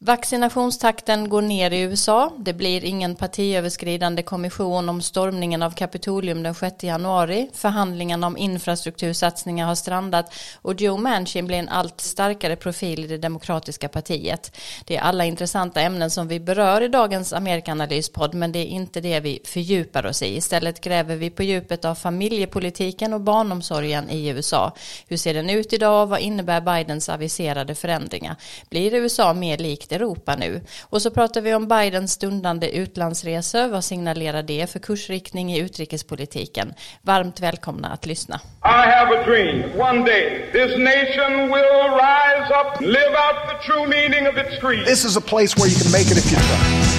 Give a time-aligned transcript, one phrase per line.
[0.00, 2.32] Vaccinationstakten går ner i USA.
[2.38, 7.50] Det blir ingen partiöverskridande kommission om stormningen av Kapitolium den 6 januari.
[7.54, 13.18] Förhandlingarna om infrastruktursatsningar har strandat och Joe Manchin blir en allt starkare profil i det
[13.18, 14.56] demokratiska partiet.
[14.84, 19.00] Det är alla intressanta ämnen som vi berör i dagens Amerikanalyspodd men det är inte
[19.00, 20.36] det vi fördjupar oss i.
[20.36, 24.72] Istället gräver vi på djupet av familjepolitiken och barnomsorgen i USA.
[25.06, 28.36] Hur ser den ut idag och vad innebär Bidens aviserade förändringar?
[28.70, 30.60] Blir USA mer likt likt Europa nu.
[30.82, 33.68] Och så pratar vi om Bidens stundande utlandsresor.
[33.68, 36.74] Vad signalerar det för kursriktning i utrikespolitiken?
[37.02, 38.40] Varmt välkomna att lyssna.
[38.64, 39.80] I have a dream.
[39.80, 44.86] One day this nation will rise up, live out the true meaning of its creed.
[44.86, 46.98] This is a place where you can make it if you try.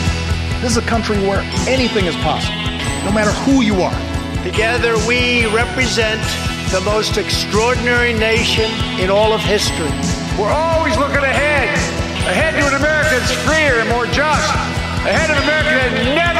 [0.61, 2.59] This is a country where anything is possible,
[3.05, 3.99] no matter who you are.
[4.43, 6.21] Together we represent
[6.71, 9.89] the most extraordinary nation in all of history.
[10.37, 11.88] We're always looking ahead.
[12.29, 14.53] Ahead to an America that's freer and more just.
[15.01, 16.38] Ahead of an America that never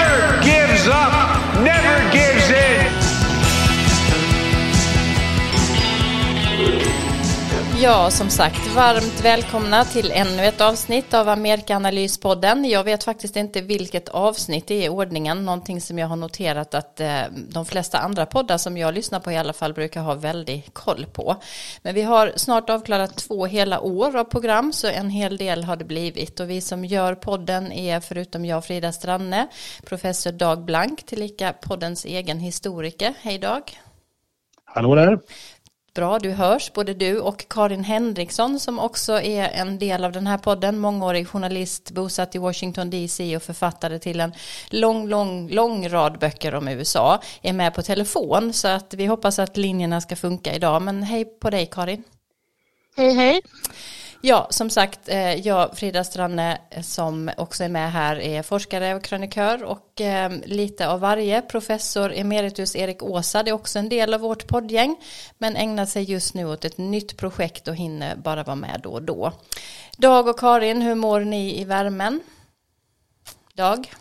[7.82, 12.66] Ja, som sagt, varmt välkomna till ännu ett avsnitt av Amerikaanalyspodden.
[12.66, 16.74] Jag vet faktiskt inte vilket avsnitt det är i ordningen, någonting som jag har noterat
[16.74, 20.14] att eh, de flesta andra poddar som jag lyssnar på i alla fall brukar ha
[20.14, 21.36] väldigt koll på.
[21.82, 25.76] Men vi har snart avklarat två hela år av program, så en hel del har
[25.76, 26.40] det blivit.
[26.40, 29.48] Och vi som gör podden är, förutom jag, Frida Stranne,
[29.86, 33.14] professor Dag Blank, tillika poddens egen historiker.
[33.22, 33.80] Hej Dag!
[34.66, 35.20] Hallå där!
[35.94, 40.28] Bra, du hörs, både du och Karin Henriksson som också är en del av den
[40.28, 44.34] här podden, mångårig journalist bosatt i Washington DC och författare till en
[44.70, 49.40] lång, lång, lång rad böcker om USA, är med på telefon så att vi hoppas
[49.40, 50.82] att linjerna ska funka idag.
[50.82, 52.04] Men hej på dig Karin.
[52.98, 53.42] Hej, hej.
[54.22, 58.96] Ja, som sagt, eh, jag, Frida Stranne, eh, som också är med här, är forskare
[58.96, 61.42] och krönikör och eh, lite av varje.
[61.42, 64.96] Professor emeritus Erik Åsa, det är också en del av vårt poddgäng,
[65.38, 68.92] men ägnar sig just nu åt ett nytt projekt och hinner bara vara med då
[68.92, 69.34] och då.
[69.98, 72.20] Dag och Karin, hur mår ni i värmen?
[73.54, 73.92] Dag?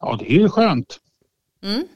[0.00, 1.00] Ja, det är ju skönt.
[1.62, 1.88] Mm.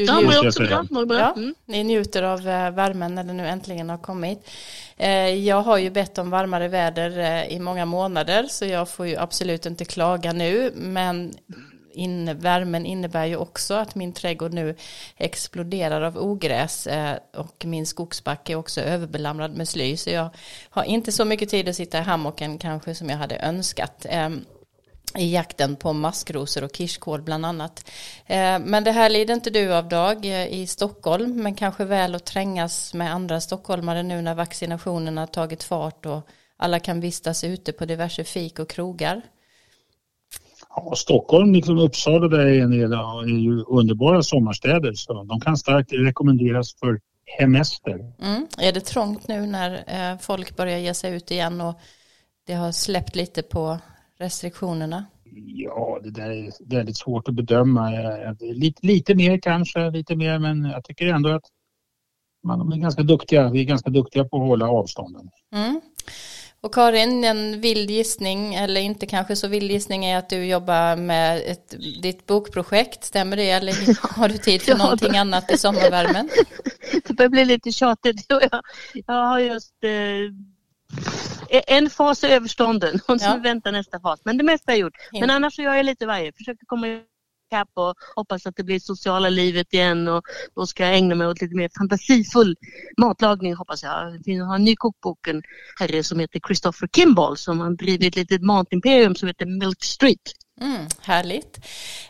[0.00, 1.04] Du ja, mår också bra.
[1.04, 1.18] bra.
[1.18, 1.54] Ja, mm.
[1.66, 4.50] Ni njuter av eh, värmen när den nu äntligen har kommit.
[4.96, 9.06] Eh, jag har ju bett om varmare väder eh, i många månader så jag får
[9.06, 10.72] ju absolut inte klaga nu.
[10.74, 11.34] Men
[11.92, 14.76] in, värmen innebär ju också att min trädgård nu
[15.16, 16.88] exploderar av ogräs
[17.36, 19.96] och min skogsbacke är också överbelamrad med sly.
[19.96, 20.30] Så jag
[20.70, 24.06] har inte så mycket tid att sitta i hammocken kanske som jag hade önskat.
[24.08, 24.44] Ehm,
[25.18, 27.90] i jakten på maskrosor och kirskål bland annat.
[28.26, 32.14] Eh, men det här lider inte du av Dag eh, i Stockholm men kanske väl
[32.14, 37.72] att trängas med andra stockholmare nu när vaccinationerna tagit fart och alla kan vistas ute
[37.72, 39.22] på diverse fik och krogar.
[40.68, 45.92] Ja, Stockholm liksom Uppsala där är, del, är ju underbara sommarstäder så de kan starkt
[45.92, 47.00] rekommenderas för
[47.38, 48.12] hemester.
[48.22, 48.46] Mm.
[48.58, 51.74] Är det trångt nu när eh, folk börjar ge sig ut igen och
[52.46, 53.78] det har släppt lite på
[54.20, 55.04] restriktionerna?
[55.46, 57.90] Ja, det där är väldigt svårt att bedöma.
[58.40, 61.44] Lite, lite mer kanske, lite mer, men jag tycker ändå att
[62.42, 63.50] man är ganska duktiga.
[63.50, 65.30] Vi är ganska duktiga på att hålla avstånden.
[65.54, 65.80] Mm.
[66.62, 70.96] Och Karin, en vild gissning, eller inte kanske så vild gissning, är att du jobbar
[70.96, 73.04] med ett, ditt bokprojekt.
[73.04, 73.50] Stämmer det?
[73.50, 73.72] Eller
[74.18, 76.28] har du tid för någonting annat i sommarvärmen?
[77.06, 78.26] Det börjar bli lite tjatigt.
[78.28, 78.42] Jag,
[79.06, 79.90] jag har just eh,
[81.50, 83.40] en fas är överstånden och så ja.
[83.42, 84.20] väntar nästa fas.
[84.24, 84.94] Men det mesta är gjort.
[85.12, 85.20] Ja.
[85.20, 86.32] Men annars så gör jag lite varje.
[86.32, 86.86] Försöker komma
[87.50, 90.22] ikapp och hoppas att det blir sociala livet igen och
[90.54, 92.56] då ska jag ägna mig åt lite mer fantasifull
[93.00, 94.20] matlagning hoppas jag.
[94.24, 95.42] Jag har en ny kokbok, en
[95.78, 100.32] herre som heter Christopher Kimball som har drivit ett litet matimperium som heter Milk Street.
[100.60, 101.58] Mm, härligt.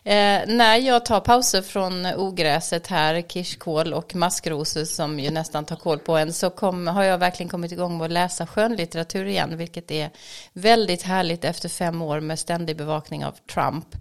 [0.05, 5.77] Eh, när jag tar pauser från ogräset här, kirskål och maskrosor som ju nästan tar
[5.77, 9.57] koll på en, så kom, har jag verkligen kommit igång med att läsa skönlitteratur igen,
[9.57, 10.11] vilket är
[10.53, 13.95] väldigt härligt efter fem år med ständig bevakning av Trump.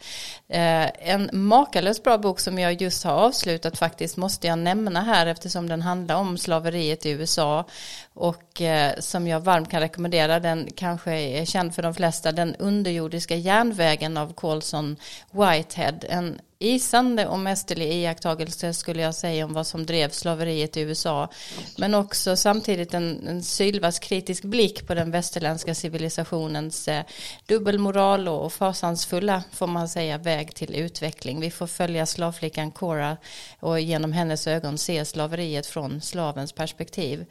[0.47, 5.25] Eh, en makalöst bra bok som jag just har avslutat faktiskt måste jag nämna här
[5.25, 7.65] eftersom den handlar om slaveriet i USA
[8.13, 12.55] och eh, som jag varmt kan rekommendera, den kanske är känd för de flesta, den
[12.55, 14.95] underjordiska järnvägen av Colson
[15.31, 15.99] Whitehead.
[16.09, 21.29] En isande och mästerlig iakttagelse skulle jag säga om vad som drev slaveriet i USA.
[21.77, 27.03] Men också samtidigt en, en sylvass kritisk blick på den västerländska civilisationens eh,
[27.45, 31.39] dubbelmoral och, och fasansfulla, får man säga, väg till utveckling.
[31.39, 33.17] Vi får följa slavflickan Cora
[33.59, 37.25] och genom hennes ögon se slaveriet från slavens perspektiv.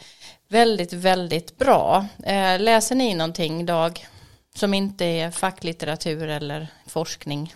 [0.48, 2.06] Väldigt, väldigt bra.
[2.24, 4.06] Eh, läser ni någonting, Dag?
[4.58, 7.54] Som inte är facklitteratur eller forskning?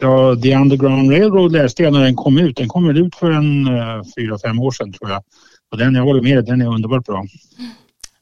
[0.00, 2.56] Ja, The Underground Railroad läste jag när den kom ut.
[2.56, 5.22] Den kom väl ut för en uh, fyra, fem år sedan tror jag.
[5.70, 7.24] Och den, jag håller med, den är underbart bra.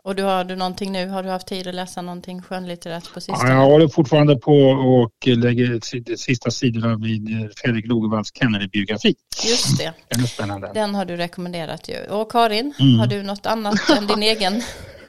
[0.03, 1.09] Och du har du någonting nu?
[1.09, 3.51] Har du haft tid att läsa någonting skönlitterärt på sistone?
[3.51, 9.15] Ja, jag håller fortfarande på och lägger de sista sidorna vid Fredrik Logevalls Kennedy-biografi.
[9.45, 9.93] Just det.
[10.09, 10.71] Den är spännande.
[10.75, 12.15] Den har du rekommenderat ju.
[12.15, 12.99] Och Karin, mm.
[12.99, 14.63] har du något annat än din egen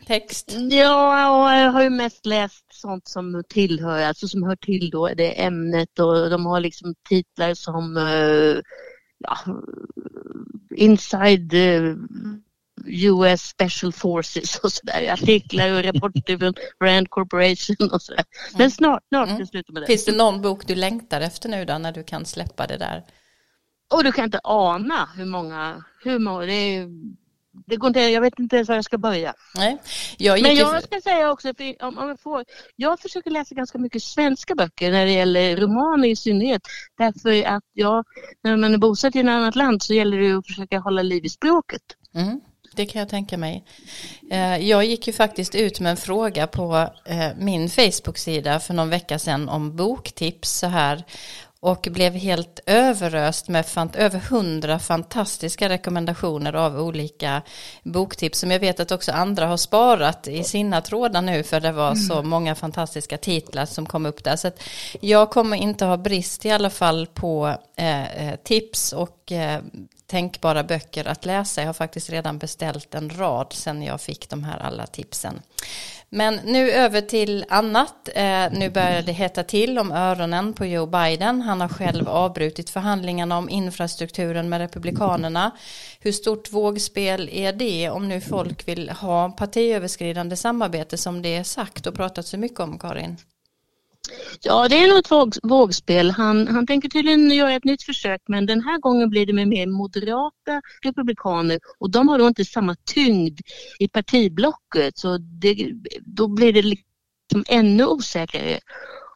[0.08, 0.56] text?
[0.72, 5.42] Ja, jag har ju mest läst sånt som tillhör, alltså som hör till då det
[5.42, 8.62] ämnet och de har liksom titlar som uh,
[9.18, 9.38] ja,
[10.76, 11.96] Inside uh,
[12.86, 16.54] US Special Forces och sådär, artiklar och rapporter från
[16.84, 18.24] Rand Corporation och sådär.
[18.52, 18.72] Men mm.
[18.72, 19.48] snart, snart mm.
[19.48, 19.88] sluta med det.
[19.88, 23.04] Finns det någon bok du längtar efter nu då när du kan släppa det där?
[23.94, 26.90] Och du kan inte ana hur många, hur många, det är
[27.66, 29.34] det går inte, jag vet inte ens var jag ska börja.
[29.56, 29.78] Nej.
[30.18, 32.46] Jag Men jag ska säga också, om, om jag, får,
[32.76, 36.62] jag försöker läsa ganska mycket svenska böcker när det gäller romaner i synnerhet.
[36.98, 38.06] Därför att jag,
[38.44, 41.26] när man är bosatt i ett annat land så gäller det att försöka hålla liv
[41.26, 41.82] i språket.
[42.16, 42.42] Mm.
[42.76, 43.66] Det kan jag tänka mig.
[44.32, 48.90] Eh, jag gick ju faktiskt ut med en fråga på eh, min Facebook-sida för någon
[48.90, 51.04] vecka sedan om boktips så här
[51.68, 57.42] och blev helt överöst med över hundra fantastiska rekommendationer av olika
[57.84, 61.72] boktips som jag vet att också andra har sparat i sina trådar nu för det
[61.72, 62.30] var så mm.
[62.30, 64.36] många fantastiska titlar som kom upp där.
[64.36, 64.52] Så
[65.00, 69.62] jag kommer inte ha brist i alla fall på eh, eh, tips och eh,
[70.08, 71.62] tänkbara böcker att läsa.
[71.62, 75.42] Jag har faktiskt redan beställt en rad sen jag fick de här alla tipsen.
[76.10, 78.10] Men nu över till annat.
[78.16, 81.42] Eh, nu börjar det hetta till om öronen på Joe Biden.
[81.42, 85.52] Han har själv avbrutit förhandlingarna om infrastrukturen med Republikanerna.
[86.00, 91.44] Hur stort vågspel är det om nu folk vill ha partiöverskridande samarbete som det är
[91.44, 93.18] sagt och pratat så mycket om, Karin?
[94.42, 96.12] Ja, det är nog ett våg, vågspel.
[96.12, 99.48] Han, han tänker tydligen göra ett nytt försök men den här gången blir det med
[99.48, 103.40] mer moderata republikaner och de har då inte samma tyngd
[103.80, 105.72] i partiblocket så det,
[106.02, 108.60] då blir det liksom ännu osäkrare.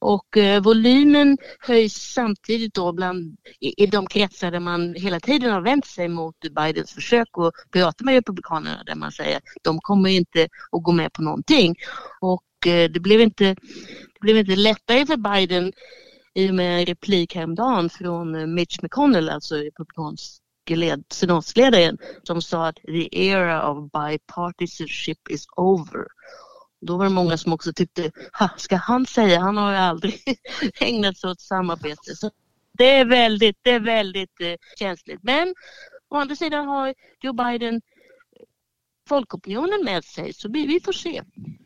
[0.02, 5.52] Och eh, volymen höjs samtidigt då bland, i, i de kretsar där man hela tiden
[5.52, 9.80] har vänt sig mot Bidens försök att prata med republikanerna där man säger att de
[9.80, 11.76] kommer inte att gå med på någonting.
[12.20, 13.56] Och eh, det blev inte
[14.22, 15.74] blev inte lättare för Biden
[16.34, 20.42] i och med en replik häromdagen från eh, Mitch McConnell, alltså republikansk
[21.10, 26.06] senatsledaren, som sa att the era of bipartisanship is over.
[26.82, 30.20] Då var det många som också tyckte, ha, ska han säga, han har ju aldrig
[30.80, 32.16] ägnat sig åt samarbete.
[32.16, 32.32] Så
[32.78, 35.20] det är väldigt, det är väldigt eh, känsligt.
[35.24, 35.56] Men
[36.10, 37.82] å andra sidan har Joe Biden
[39.10, 41.22] folkopinionen med sig så vi, vi får se.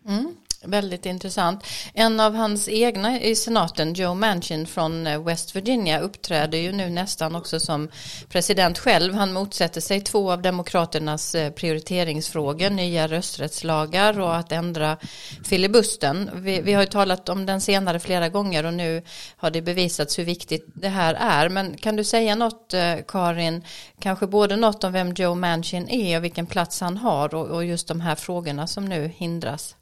[0.07, 0.35] Mm.
[0.67, 1.63] Väldigt intressant.
[1.93, 6.89] En av hans egna i senaten, Joe Manchin från eh, West Virginia, uppträder ju nu
[6.89, 7.89] nästan också som
[8.29, 9.13] president själv.
[9.13, 14.97] Han motsätter sig två av demokraternas eh, prioriteringsfrågor, nya rösträttslagar och att ändra
[15.43, 16.29] filibusten.
[16.33, 19.03] Vi, vi har ju talat om den senare flera gånger och nu
[19.37, 21.49] har det bevisats hur viktigt det här är.
[21.49, 23.63] Men kan du säga något, eh, Karin,
[23.99, 27.65] kanske både något om vem Joe Manchin är och vilken plats han har och, och
[27.65, 29.75] just de här frågorna som nu hindras?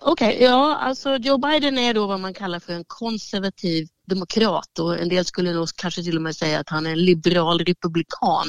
[0.00, 4.78] Okej, okay, ja alltså Joe Biden är då vad man kallar för en konservativ demokrat
[4.78, 7.58] och en del skulle nog kanske till och med säga att han är en liberal
[7.58, 8.46] republikan.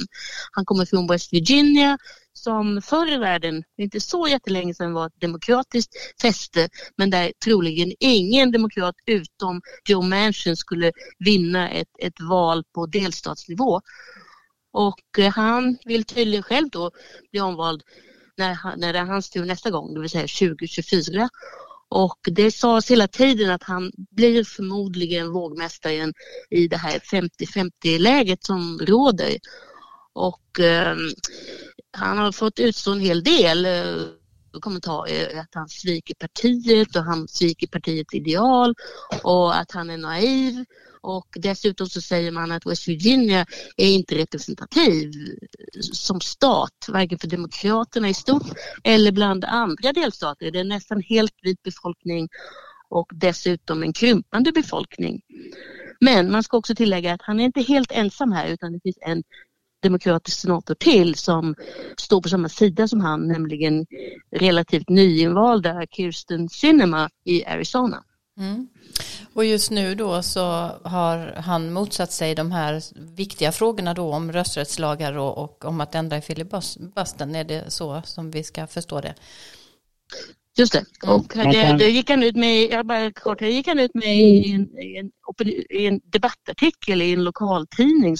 [0.51, 1.97] Han kommer från West Virginia
[2.33, 7.93] som förr i världen, inte så jättelänge sedan, var ett demokratiskt fäste men där troligen
[7.99, 13.81] ingen demokrat utom Joe Manchin skulle vinna ett, ett val på delstatsnivå.
[14.73, 16.91] Och eh, han vill tydligen själv då
[17.31, 17.83] bli omvald
[18.37, 21.29] när, när det är hans tur nästa gång, det vill säga 2024.
[21.89, 26.13] Och det sades hela tiden att han blir förmodligen vågmästaren
[26.49, 29.37] i det här 50-50 läget som råder.
[30.13, 30.95] Och eh,
[31.97, 34.03] han har fått utstå en hel del eh,
[34.59, 38.75] kommentarer eh, att han sviker partiet och han sviker partiets ideal
[39.23, 40.65] och att han är naiv
[41.07, 43.45] och dessutom så säger man att West Virginia
[43.77, 45.11] är inte representativ
[45.81, 48.47] som stat, varken för demokraterna i stort
[48.83, 50.51] eller bland andra delstater.
[50.51, 52.29] Det är nästan helt vit befolkning
[52.89, 55.21] och dessutom en krympande befolkning.
[56.01, 58.97] Men man ska också tillägga att han är inte helt ensam här utan det finns
[59.01, 59.23] en
[59.81, 61.55] demokratisk senator till som
[61.97, 63.85] står på samma sida som han, nämligen
[64.31, 68.03] relativt nyinvalda Kirsten Sinema i Arizona.
[68.37, 68.67] Mm.
[69.33, 70.41] Och just nu då så
[70.83, 72.81] har han motsatt sig de här
[73.15, 77.35] viktiga frågorna då om rösträttslagar och, och om att ändra i filibusten.
[77.35, 79.15] Är det så som vi ska förstå det?
[80.57, 80.85] Just det.
[81.03, 81.15] Mm.
[81.15, 81.51] Och mm.
[81.51, 84.51] det, det, gick han ut med, jag bara kort, det gick han ut med i
[84.51, 85.11] en, i en,
[85.69, 88.15] i en debattartikel i en lokaltidning.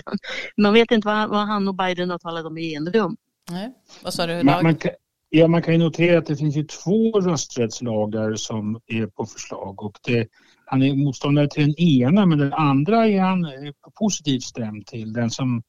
[0.56, 3.16] man vet inte vad, vad, han och Biden har talat om i en rum.
[3.50, 3.74] Nej.
[4.02, 4.42] Vad sa du?
[4.42, 4.92] Man, man, kan,
[5.34, 9.82] ja, man kan ju notera att det finns ju två rösträttslagar som är på förslag
[9.82, 10.28] och det,
[10.66, 13.50] han är motståndare till den ena men den andra är han eh,
[13.98, 15.12] positivt stämd till.
[15.12, 15.62] Den som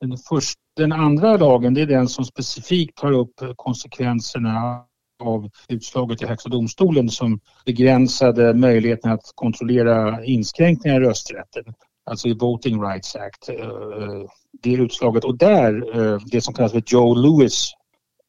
[0.00, 4.84] den, först, den andra lagen det är den som specifikt tar upp konsekvenserna
[5.22, 11.64] av utslaget i Högsta domstolen som begränsade möjligheten att kontrollera inskränkningar i rösträtten,
[12.10, 13.48] alltså i Voting Rights Act.
[13.48, 14.24] Eh, eh,
[14.62, 17.74] det utslaget och där, det som kallas för Joe Lewis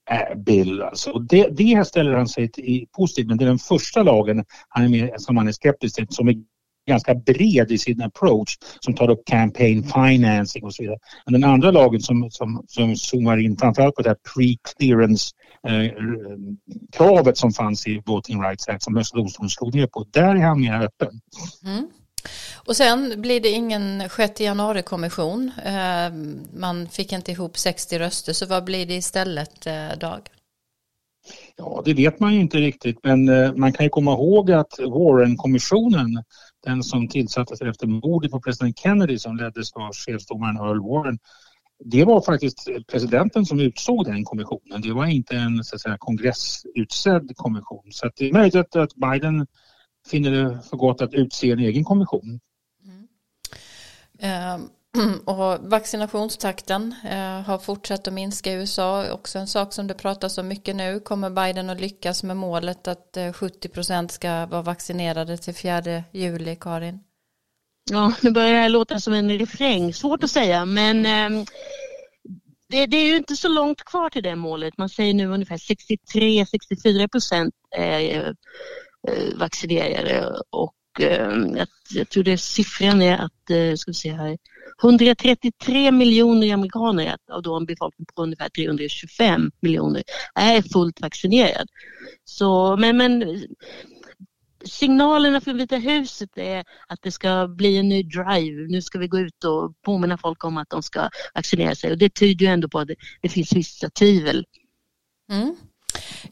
[0.09, 0.81] Eh, bill.
[0.81, 1.11] Alltså.
[1.11, 4.83] Och det, det ställer han sig till, positivt men det är den första lagen han
[4.83, 6.35] är med, som han är skeptisk till som är
[6.87, 10.97] ganska bred i sin approach som tar upp campaign financing och så vidare.
[11.25, 15.31] Men den andra lagen som, som, som zoomar in framförallt på det här pre-clearance
[15.67, 15.91] eh,
[16.91, 20.41] kravet som fanns i Voting Rights Act som Högsta domstolen slog ner på, där är
[20.41, 21.21] han mer öppen.
[21.65, 21.87] Mm.
[22.65, 25.51] Och sen blir det ingen 6 januari-kommission.
[25.65, 26.13] Eh,
[26.53, 30.19] man fick inte ihop 60 röster, så vad blir det istället, eh, Dag?
[31.55, 34.79] Ja, det vet man ju inte riktigt, men eh, man kan ju komma ihåg att
[34.79, 36.23] Warren-kommissionen
[36.65, 41.19] den som tillsattes efter mordet på president Kennedy som leddes av chefsdomaren Earl Warren.
[41.83, 44.81] Det var faktiskt presidenten som utsåg den kommissionen.
[44.81, 47.83] Det var inte en så att säga, kongressutsedd kommission.
[47.91, 49.47] Så det är möjligt att, att Biden
[50.11, 52.39] finner det för gott att utse en egen kommission.
[54.19, 54.53] Mm.
[54.55, 54.69] Um.
[55.25, 59.11] Och vaccinationstakten eh, har fortsatt att minska i USA.
[59.11, 60.99] Också en sak som det pratas om mycket nu.
[60.99, 66.03] Kommer Biden att lyckas med målet att eh, 70 procent ska vara vaccinerade till 4
[66.11, 66.99] juli, Karin?
[67.91, 69.93] Ja, nu börjar det här låta som en refräng.
[69.93, 71.45] Svårt att säga, men eh,
[72.69, 74.77] det, det, är ju inte så långt kvar till det målet.
[74.77, 78.31] Man säger nu ungefär 63-64 procent eh,
[79.07, 84.37] Eh, vaccinerade och eh, jag, tror det siffran är att, eh, ska vi se här,
[84.83, 90.03] 133 miljoner amerikaner av då en befolkning på ungefär 325 miljoner
[90.35, 91.67] är fullt vaccinerad.
[92.23, 93.45] Så, men, men
[94.65, 98.67] signalerna från Vita huset är att det ska bli en ny drive.
[98.67, 101.97] Nu ska vi gå ut och påminna folk om att de ska vaccinera sig och
[101.97, 104.45] det tyder ju ändå på att det, det finns vissa tvivel.
[105.31, 105.55] Mm.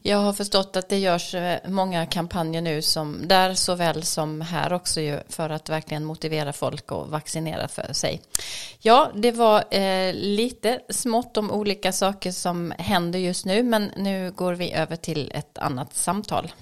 [0.02, 4.72] Jag har förstått att det görs eh, många kampanjer nu som där såväl som här
[4.72, 8.22] också ju för att verkligen motivera folk att vaccinera för sig.
[8.78, 14.32] Ja, det var eh, lite smått om olika saker som händer just nu men nu
[14.36, 16.52] går vi över till ett annat samtal.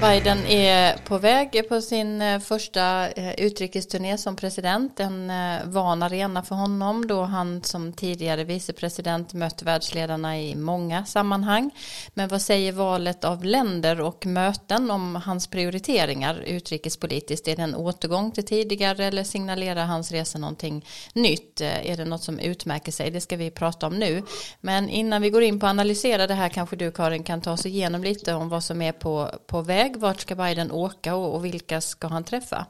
[0.00, 5.00] Biden är på väg på sin eh, första eh, utrikesturné som president.
[5.00, 11.04] En eh, van arena för honom då han som tidigare vicepresident mött världsledarna i många
[11.04, 11.70] sammanhang.
[12.14, 17.48] Men vad säger valet av länder och möten om hans prioriteringar utrikespolitiskt?
[17.48, 21.60] Är det en återgång till tidigare eller signalerar hans resa någonting nytt?
[21.60, 23.10] Är det något som utmärker sig?
[23.10, 24.22] Det ska vi prata om nu.
[24.60, 27.52] Men innan vi går in på att analysera det här kanske du Karin kan ta
[27.52, 30.00] oss igenom lite om vad som är på, på väg väg?
[30.00, 32.66] Vart ska Biden åka och, och vilka ska han träffa?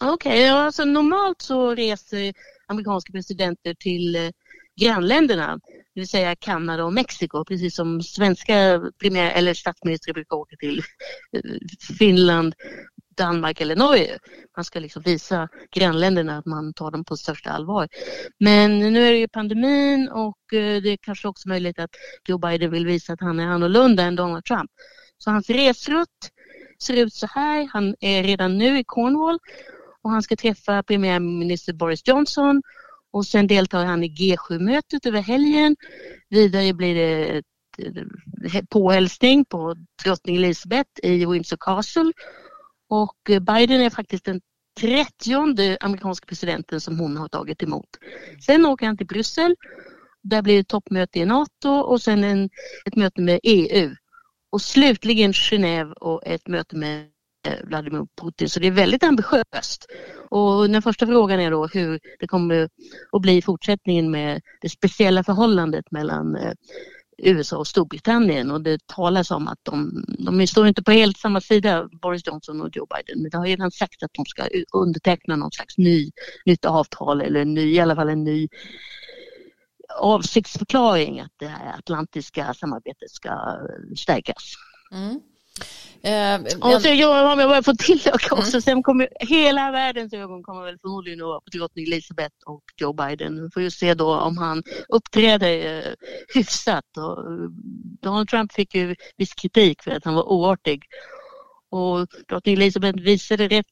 [0.00, 2.34] Okej, okay, alltså normalt så reser
[2.66, 4.30] amerikanska presidenter till eh,
[4.80, 5.60] grannländerna,
[5.94, 10.78] det vill säga Kanada och Mexiko, precis som svenska premiär eller statsministrar brukar åka till
[11.32, 11.40] eh,
[11.98, 12.54] Finland,
[13.16, 14.18] Danmark eller Norge.
[14.56, 17.88] Man ska liksom visa grannländerna att man tar dem på största allvar.
[18.38, 21.90] Men nu är det ju pandemin och eh, det är kanske också möjligt att
[22.28, 24.70] Joe Biden vill visa att han är annorlunda än Donald Trump.
[25.18, 26.30] Så hans resrutt
[26.82, 27.68] ser ut så här.
[27.72, 29.38] Han är redan nu i Cornwall
[30.02, 32.62] och han ska träffa premiärminister Boris Johnson
[33.10, 35.76] och sen deltar han i G7-mötet över helgen.
[36.28, 37.42] Vidare blir det
[37.78, 42.12] eh, påhälsning på drottning Elizabeth i Windsor Castle
[42.88, 44.40] och eh, Biden är faktiskt den
[44.80, 47.88] trettionde amerikanska presidenten som hon har tagit emot.
[48.46, 49.56] Sen åker han till Bryssel.
[50.22, 52.50] Där blir det toppmöte i NATO och sen en,
[52.84, 53.94] ett möte med EU.
[54.50, 57.06] Och slutligen Genève och ett möte med
[57.64, 58.48] Vladimir Putin.
[58.48, 59.86] Så det är väldigt ambitiöst.
[60.30, 62.68] Och den första frågan är då hur det kommer
[63.12, 66.52] att bli i fortsättningen med det speciella förhållandet mellan eh,
[67.18, 71.40] USA och Storbritannien och det talas om att de, de står inte på helt samma
[71.40, 75.36] sida, Boris Johnson och Joe Biden, men det har redan sagt att de ska underteckna
[75.36, 76.10] någon slags ny,
[76.46, 78.48] nytt avtal eller ny, i alla fall en ny
[79.98, 83.58] avsiktsförklaring att det här atlantiska samarbetet ska
[83.96, 84.54] stärkas.
[84.92, 85.20] Mm.
[86.02, 88.62] Eh, och så jag, om jag bara får tillägga också, mm.
[88.62, 92.92] sen kommer hela världens ögon kommer väl förmodligen att vara på drottning Elizabeth och Joe
[92.92, 93.42] Biden.
[93.42, 95.92] Vi får ju se då om han uppträder eh,
[96.34, 96.84] hyfsat.
[96.96, 97.50] Och
[98.02, 100.82] Donald Trump fick ju viss kritik för att han var oartig.
[101.70, 103.66] Och drottning Elizabeth visade rätt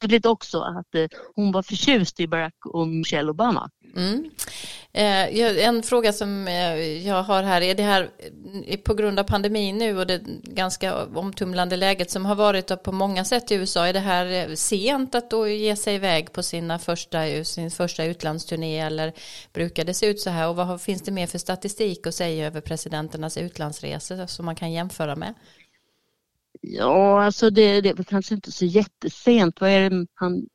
[0.00, 3.70] tydligt också att eh, hon var förtjust i Barack och Michelle Obama.
[3.96, 4.30] Mm.
[4.92, 8.10] Eh, en fråga som eh, jag har här, är det här
[8.84, 13.24] på grund av pandemin nu och det ganska omtumlande läget som har varit på många
[13.24, 17.44] sätt i USA, är det här sent att då ge sig iväg på sina första,
[17.44, 19.12] sin första utlandsturné eller
[19.52, 22.46] brukar det se ut så här och vad finns det mer för statistik att säga
[22.46, 25.34] över presidenternas utlandsresor som man kan jämföra med?
[26.60, 29.60] Ja, alltså det, det är kanske inte så jättesent.
[29.60, 30.46] Vad är det han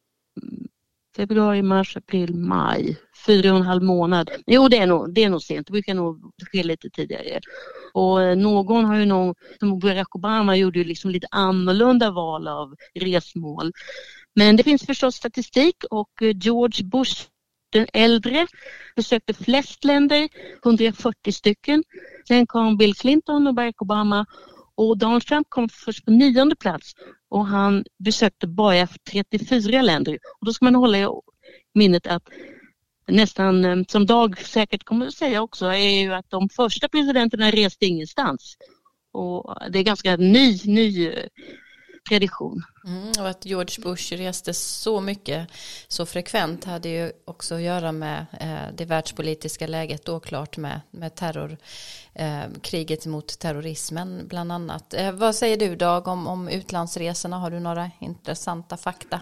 [1.16, 2.98] februari, mars, april, maj.
[3.26, 4.30] Fyra och en halv månad.
[4.46, 5.68] Jo, det är nog, det är nog sent.
[5.68, 7.40] Det brukar nog ske lite tidigare.
[7.94, 12.48] Och eh, någon har ju nog, som Barack Obama gjorde ju liksom lite annorlunda val
[12.48, 13.72] av resmål.
[14.36, 17.28] Men det finns förstås statistik och eh, George Bush
[17.70, 18.48] den äldre
[18.96, 20.30] besökte flest länder,
[20.66, 21.84] 140 stycken.
[22.28, 24.26] Sen kom Bill Clinton och Barack Obama
[24.76, 26.94] och Donald Trump kom först på nionde plats
[27.30, 30.20] och han besökte bara 34 länder.
[30.40, 31.08] Och då ska man hålla i
[31.74, 32.24] minnet att
[33.08, 37.52] nästan eh, som Dag säkert kommer att säga också är ju att de första presidenterna
[37.52, 38.58] reste ingenstans.
[39.12, 41.28] Och det är ganska ny, ny eh,
[42.10, 42.64] tradition.
[42.86, 45.48] Mm, och att George Bush reste så mycket
[45.88, 50.82] så frekvent hade ju också att göra med eh, det världspolitiska läget då klart med,
[50.92, 51.58] med terror,
[52.14, 54.94] eh, kriget mot terrorismen bland annat.
[54.94, 57.40] Eh, vad säger du Dag om, om utlandsresorna?
[57.40, 59.22] Har du några intressanta fakta?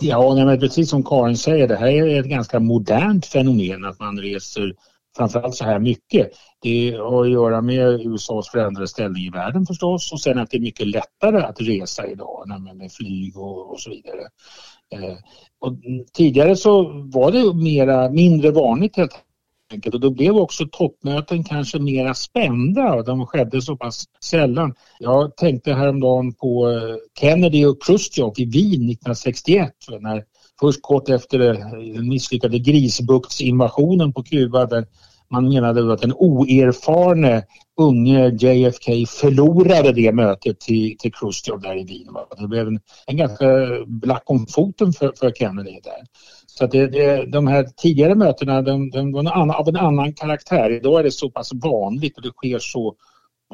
[0.00, 4.00] Ja, nej, men precis som Karin säger, det här är ett ganska modernt fenomen att
[4.00, 4.74] man reser
[5.16, 6.30] framförallt så här mycket.
[6.60, 10.56] Det har att göra med USAs förändrade ställning i världen förstås och sen att det
[10.56, 14.22] är mycket lättare att resa idag med flyg och, och så vidare.
[14.94, 15.16] Eh,
[15.60, 15.72] och
[16.12, 19.24] tidigare så var det mera, mindre vanligt helt
[19.72, 24.74] enkelt och då blev också toppmöten kanske mera spända och de skedde så pass sällan.
[24.98, 30.24] Jag tänkte häromdagen på eh, Kennedy och Khrushchev i Wien 1961 när
[30.60, 34.86] först kort efter den misslyckade grisbuktsinvasionen på Kuba där
[35.28, 37.44] man menade att den oerfarne
[37.76, 42.16] unge JFK förlorade det mötet till, till Khrushchev där i Wien.
[42.38, 43.46] Det blev en, en ganska
[43.86, 46.06] black om foten för, för Kennedy där.
[46.46, 50.12] Så det, det, de här tidigare mötena de, de var en annan, av en annan
[50.12, 50.70] karaktär.
[50.70, 52.94] Idag är det så pass vanligt och det sker så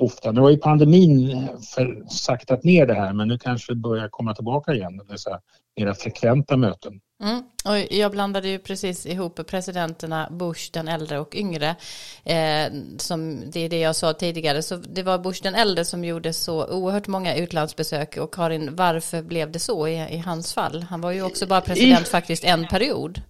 [0.00, 0.32] ofta.
[0.32, 4.08] Nu har ju pandemin eh, för, saktat ner det här men nu kanske det börjar
[4.08, 5.40] komma tillbaka igen, dessa
[5.76, 7.00] mera frekventa möten.
[7.20, 7.42] Mm.
[7.64, 11.76] Och jag blandade ju precis ihop presidenterna Bush den äldre och yngre.
[12.24, 14.62] Eh, som det är det jag sa tidigare.
[14.62, 18.16] Så det var Bush den äldre som gjorde så oerhört många utlandsbesök.
[18.16, 20.82] Och Karin, varför blev det så i, i hans fall?
[20.82, 23.20] Han var ju också bara president faktiskt en period.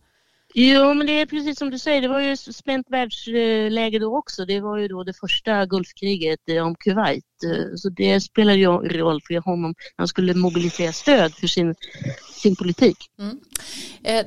[0.54, 4.44] Jo, men det är precis som du säger, det var ju spänt världsläge då också.
[4.44, 7.24] Det var ju då det första Gulfkriget eh, om Kuwait.
[7.44, 9.74] Eh, så det spelade ju roll för honom.
[9.96, 11.74] Han skulle mobilisera stöd för sin,
[12.32, 12.96] sin politik.
[13.18, 13.40] Mm.
[14.04, 14.26] Eh,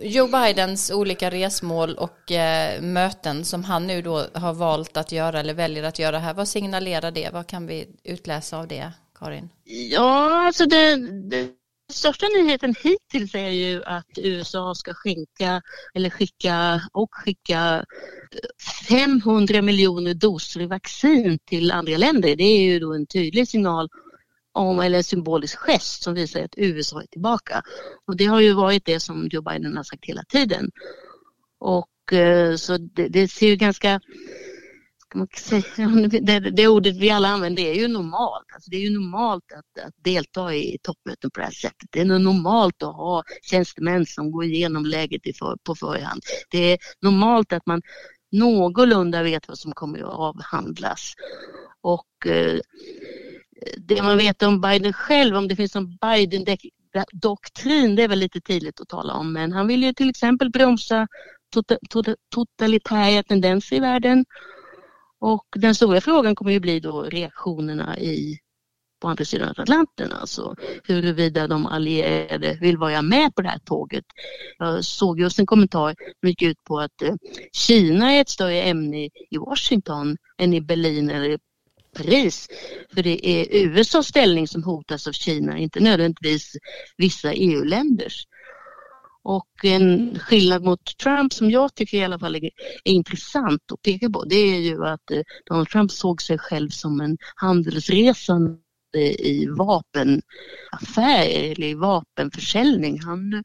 [0.00, 5.40] Joe Bidens olika resmål och eh, möten som han nu då har valt att göra
[5.40, 6.34] eller väljer att göra här.
[6.34, 7.30] Vad signalerar det?
[7.32, 9.48] Vad kan vi utläsa av det, Karin?
[9.64, 10.96] Ja, alltså det,
[11.30, 11.57] det
[11.92, 15.62] största nyheten hittills är ju att USA ska skänka
[15.94, 17.84] eller skicka och skicka
[18.88, 22.36] eh, 500 miljoner doser vaccin till andra länder.
[22.36, 23.88] Det är ju då en tydlig signal
[24.52, 27.62] om, eller en symbolisk gest som visar att USA är tillbaka.
[28.06, 30.70] Och det har ju varit det som Joe Biden har sagt hela tiden.
[31.58, 34.00] Och eh, så det, det ser ju ganska
[35.08, 38.46] ska man säga, det, det ordet vi alla använder är ju normalt.
[38.54, 41.88] Alltså det är ju normalt att, att delta i toppmöten på det här sättet.
[41.90, 46.22] Det är normalt att ha tjänstemän som går igenom läget i för, på förhand.
[46.50, 47.82] Det är normalt att man
[48.32, 51.12] någorlunda vet vad som kommer att avhandlas.
[51.80, 52.60] Och eh,
[53.76, 58.40] det man vet om Biden själv, om det finns någon Biden-doktrin, det är väl lite
[58.40, 59.32] tidigt att tala om.
[59.32, 61.06] Men han vill ju till exempel bromsa
[61.56, 64.24] tota- tota- totalitära tendenser i världen
[65.20, 68.38] och den stora frågan kommer ju bli då reaktionerna i
[69.00, 70.54] på andra sidan Atlanten, alltså
[70.84, 74.04] huruvida de allierade vill vara med på det här tåget.
[74.58, 77.14] Jag såg just en kommentar som gick ut på att eh,
[77.52, 81.38] Kina är ett större ämne i Washington än i Berlin eller
[81.96, 82.48] Paris.
[82.94, 86.52] För det är USAs ställning som hotas av Kina, inte nödvändigtvis
[86.96, 88.26] vissa EU-länders.
[89.28, 92.50] Och en skillnad mot Trump som jag tycker i alla fall är,
[92.84, 96.68] är intressant att peka på det är ju att eh, Donald Trump såg sig själv
[96.68, 98.58] som en handelsresande
[99.18, 103.00] i vapenaffärer eller i vapenförsäljning.
[103.00, 103.42] Han, det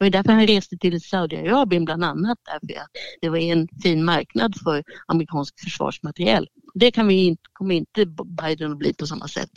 [0.00, 2.90] var därför han reste till Saudiarabien bland annat därför att
[3.20, 6.48] det var en fin marknad för amerikansk försvarsmateriel.
[6.74, 8.06] Det kan vi, kommer inte
[8.42, 9.50] Biden att bli på samma sätt.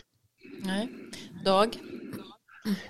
[0.65, 0.89] Nej.
[1.45, 1.77] Dag?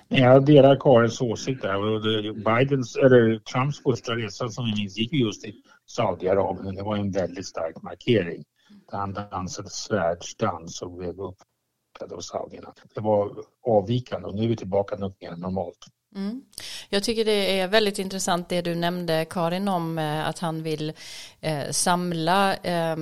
[0.08, 2.32] Jag delar Karins åsikt där.
[2.32, 5.54] Bidens, eller Trumps första resa som vi minns gick just till
[5.86, 6.74] Saudiarabien.
[6.74, 8.44] Det var en väldigt stark markering.
[8.92, 12.74] Han dansade svärdsdans och blev uppfattad av saudierna.
[12.94, 13.32] Det var
[13.66, 15.86] avvikande och nu är vi tillbaka något mer normalt.
[16.16, 16.42] Mm.
[16.88, 20.92] Jag tycker det är väldigt intressant det du nämnde Karin om eh, att han vill
[21.40, 22.96] eh, samla eh,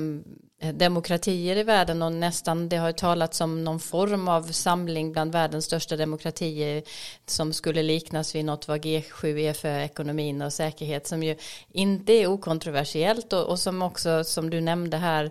[0.62, 5.32] Eh, demokratier i världen och nästan det har talats om någon form av samling bland
[5.32, 6.82] världens största demokratier
[7.26, 11.36] som skulle liknas vid något vad G7 är för ekonomin och säkerhet som ju
[11.72, 15.30] inte är okontroversiellt och, och som också som du nämnde här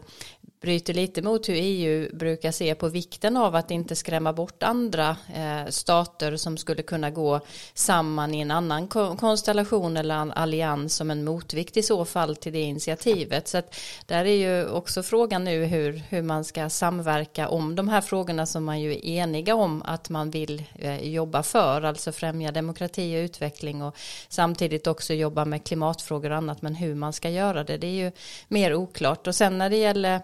[0.62, 5.17] bryter lite mot hur EU brukar se på vikten av att inte skrämma bort andra
[5.36, 7.39] eh, stater som skulle kunna gå
[7.74, 12.62] samman i en annan konstellation eller allians som en motvikt i så fall till det
[12.62, 13.47] initiativet.
[13.47, 17.89] Så att där är ju också frågan nu hur, hur man ska samverka om de
[17.89, 22.12] här frågorna som man ju är eniga om att man vill eh, jobba för, alltså
[22.12, 23.95] främja demokrati och utveckling och
[24.30, 28.06] samtidigt också jobba med klimatfrågor och annat, men hur man ska göra det, det är
[28.06, 28.12] ju
[28.47, 29.28] mer oklart.
[29.28, 30.21] Och sen när det gäller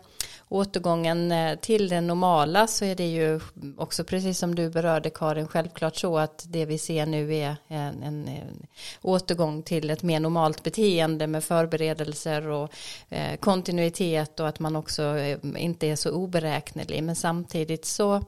[0.49, 3.39] återgången eh, till det normala så är det ju
[3.77, 8.03] också precis som du berörde Karin självklart så att det vi ser nu är en,
[8.03, 8.67] en, en
[9.01, 12.71] återgång till ett mer normalt beteende med förberedelser och
[13.09, 17.03] eh, kontinuitet och att man också eh, inte är så oberäknelig.
[17.03, 18.23] Men samtidigt så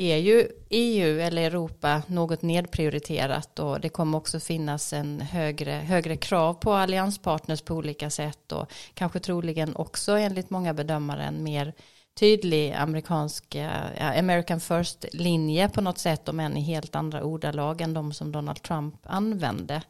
[0.00, 6.16] är ju EU eller Europa något nedprioriterat och det kommer också finnas en högre, högre
[6.16, 11.74] krav på allianspartners på olika sätt och kanske troligen också enligt många bedömare en mer
[12.20, 17.94] tydlig amerikansk eh, American first-linje på något sätt om än i helt andra ordalag än
[17.94, 19.82] de som Donald Trump använde.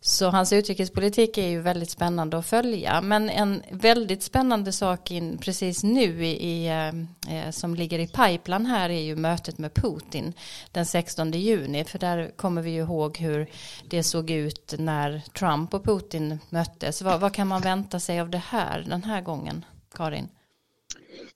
[0.00, 3.00] Så hans utrikespolitik är ju väldigt spännande att följa.
[3.00, 6.88] Men en väldigt spännande sak in, precis nu i, i eh,
[7.36, 10.32] eh, som ligger i pipeline här är ju mötet med Putin
[10.72, 11.84] den 16 juni.
[11.84, 13.50] För där kommer vi ju ihåg hur
[13.88, 17.02] det såg ut när Trump och Putin möttes.
[17.02, 19.64] Vad, vad kan man vänta sig av det här den här gången,
[19.94, 20.28] Karin?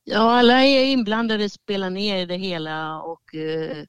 [0.05, 3.85] Ja, alla är inblandade spelar ner det hela och eh,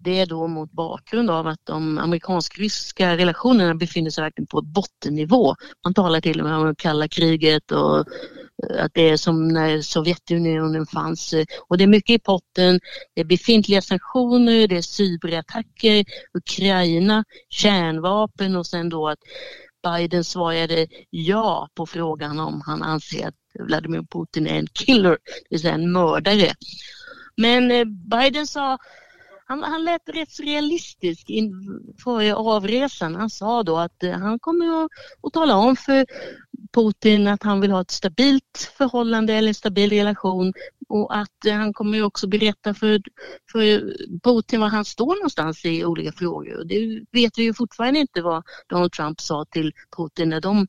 [0.00, 5.54] det är då mot bakgrund av att de amerikansk-ryska relationerna befinner sig verkligen på bottennivå.
[5.84, 9.80] Man talar till och med om kalla kriget och eh, att det är som när
[9.80, 11.34] Sovjetunionen fanns.
[11.68, 12.80] Och det är mycket i potten.
[13.14, 19.18] Det är befintliga sanktioner, det är cyberattacker, Ukraina, kärnvapen och sen då att
[19.82, 25.46] Biden svarade ja på frågan om han anser att Vladimir Putin är en killer, det
[25.50, 26.54] vill säga en mördare.
[27.36, 28.78] Men eh, Biden sa
[29.48, 33.14] han, han lät rätt realistisk inför avresan.
[33.14, 34.90] Han sa då att eh, han kommer att,
[35.22, 36.06] att tala om för
[36.72, 40.52] Putin att han vill ha ett stabilt förhållande eller en stabil relation
[40.88, 43.02] och att eh, han kommer också berätta för,
[43.52, 46.64] för Putin var han står någonstans i olika frågor.
[46.64, 50.66] Det vet vi ju fortfarande inte vad Donald Trump sa till Putin när de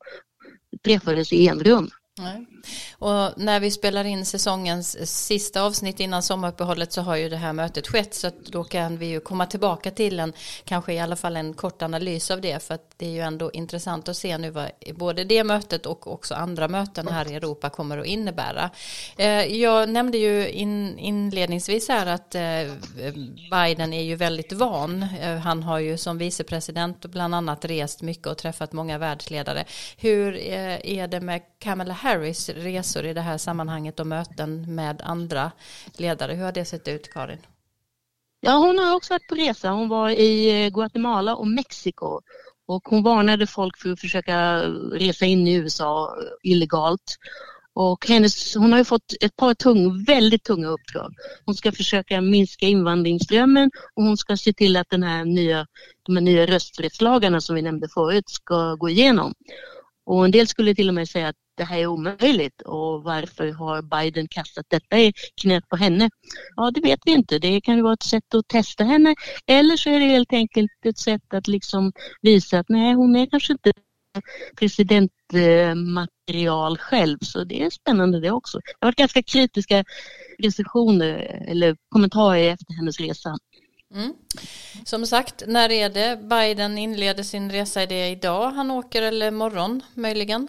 [0.83, 1.89] träffades i enrum.
[2.19, 2.45] Nej.
[2.91, 7.53] Och när vi spelar in säsongens sista avsnitt innan sommaruppehållet så har ju det här
[7.53, 11.15] mötet skett så att då kan vi ju komma tillbaka till en kanske i alla
[11.15, 14.37] fall en kort analys av det för att det är ju ändå intressant att se
[14.37, 18.69] nu vad både det mötet och också andra möten här i Europa kommer att innebära.
[19.17, 22.41] Eh, jag nämnde ju inledningsvis här att eh,
[23.51, 25.05] Biden är ju väldigt van.
[25.21, 29.65] Eh, han har ju som vicepresident bland annat rest mycket och träffat många världsledare.
[29.97, 35.01] Hur är det med Kamala Harris Harrys resor i det här sammanhanget och möten med
[35.03, 35.51] andra
[35.97, 36.33] ledare.
[36.33, 37.37] Hur har det sett ut, Karin?
[38.41, 39.69] Ja, hon har också varit på resa.
[39.69, 42.21] Hon var i eh, Guatemala och Mexiko
[42.67, 44.61] och hon varnade folk för att försöka
[44.93, 47.17] resa in i USA illegalt.
[47.73, 51.13] Och hennes, hon har ju fått ett par tung, väldigt tunga uppdrag.
[51.45, 55.67] Hon ska försöka minska invandringsströmmen och hon ska se till att den här nya,
[56.03, 59.33] de här nya rösträttslagarna som vi nämnde förut ska gå igenom.
[60.05, 63.51] Och en del skulle till och med säga att det här är omöjligt och varför
[63.51, 66.09] har Biden kastat detta i knät på henne?
[66.55, 67.39] Ja, det vet vi inte.
[67.39, 69.15] Det kan ju vara ett sätt att testa henne
[69.47, 71.91] eller så är det helt enkelt ett sätt att liksom
[72.21, 73.73] visa att nej, hon är kanske inte
[74.55, 78.57] presidentmaterial själv så det är spännande det också.
[78.57, 79.83] Det har varit ganska kritiska
[80.39, 83.37] recensioner eller kommentarer efter hennes resa.
[83.93, 84.13] Mm.
[84.85, 87.81] Som sagt, när är det Biden inleder sin resa?
[87.81, 90.47] Är det idag han åker eller morgon möjligen?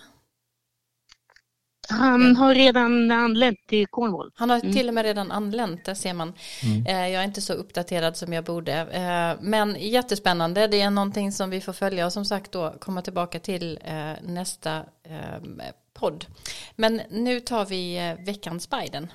[1.91, 4.31] Han har redan anlänt till Cornwall.
[4.35, 4.73] Han har mm.
[4.73, 6.33] till och med redan anlänt, det ser man.
[6.63, 6.87] Mm.
[6.87, 8.73] Eh, jag är inte så uppdaterad som jag borde.
[8.73, 13.03] Eh, men jättespännande, det är någonting som vi får följa och som sagt då komma
[13.03, 14.83] tillbaka till eh, nästa
[15.95, 16.25] podd.
[16.77, 19.09] Men nu tar vi veckans Biden.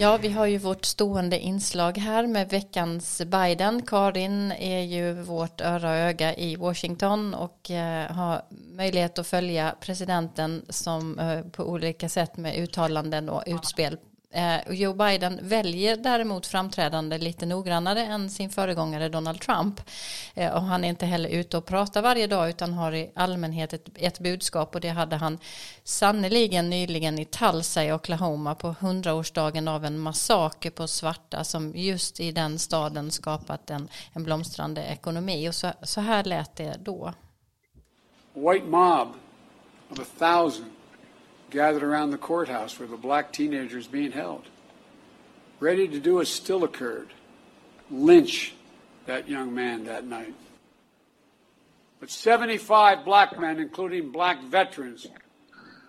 [0.00, 3.82] Ja, vi har ju vårt stående inslag här med veckans Biden.
[3.82, 9.74] Karin är ju vårt öra och öga i Washington och eh, har möjlighet att följa
[9.80, 13.98] presidenten som eh, på olika sätt med uttalanden och utspel
[14.30, 19.80] Eh, Joe Biden väljer däremot framträdande lite noggrannare än sin föregångare Donald Trump.
[20.34, 23.72] Eh, och han är inte heller ute och pratar varje dag utan har i allmänhet
[23.72, 25.38] ett, ett budskap och det hade han
[25.84, 32.20] sannoliken nyligen i Tulsa i Oklahoma på hundraårsdagen av en massaker på svarta som just
[32.20, 35.48] i den staden skapat en, en blomstrande ekonomi.
[35.48, 37.12] Och så, så här lät det då.
[38.34, 39.08] White mob
[39.90, 40.77] of a thousand
[41.50, 44.44] gathered around the courthouse where the black teenager is being held,
[45.60, 47.08] ready to do as still occurred
[47.90, 48.54] lynch
[49.06, 50.34] that young man that night.
[52.00, 55.06] But 75 black men, including black veterans,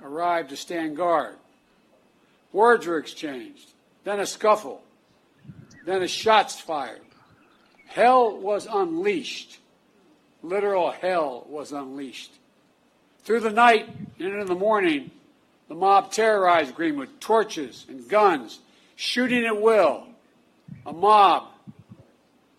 [0.01, 1.35] arrived to stand guard.
[2.51, 4.81] Words were exchanged, then a scuffle,
[5.85, 7.01] then a shots fired.
[7.85, 9.59] Hell was unleashed.
[10.41, 12.31] Literal hell was unleashed.
[13.23, 15.11] Through the night and into the morning,
[15.69, 18.60] the mob terrorized Greenwood, torches and guns,
[18.95, 20.08] shooting at will.
[20.86, 21.47] A mob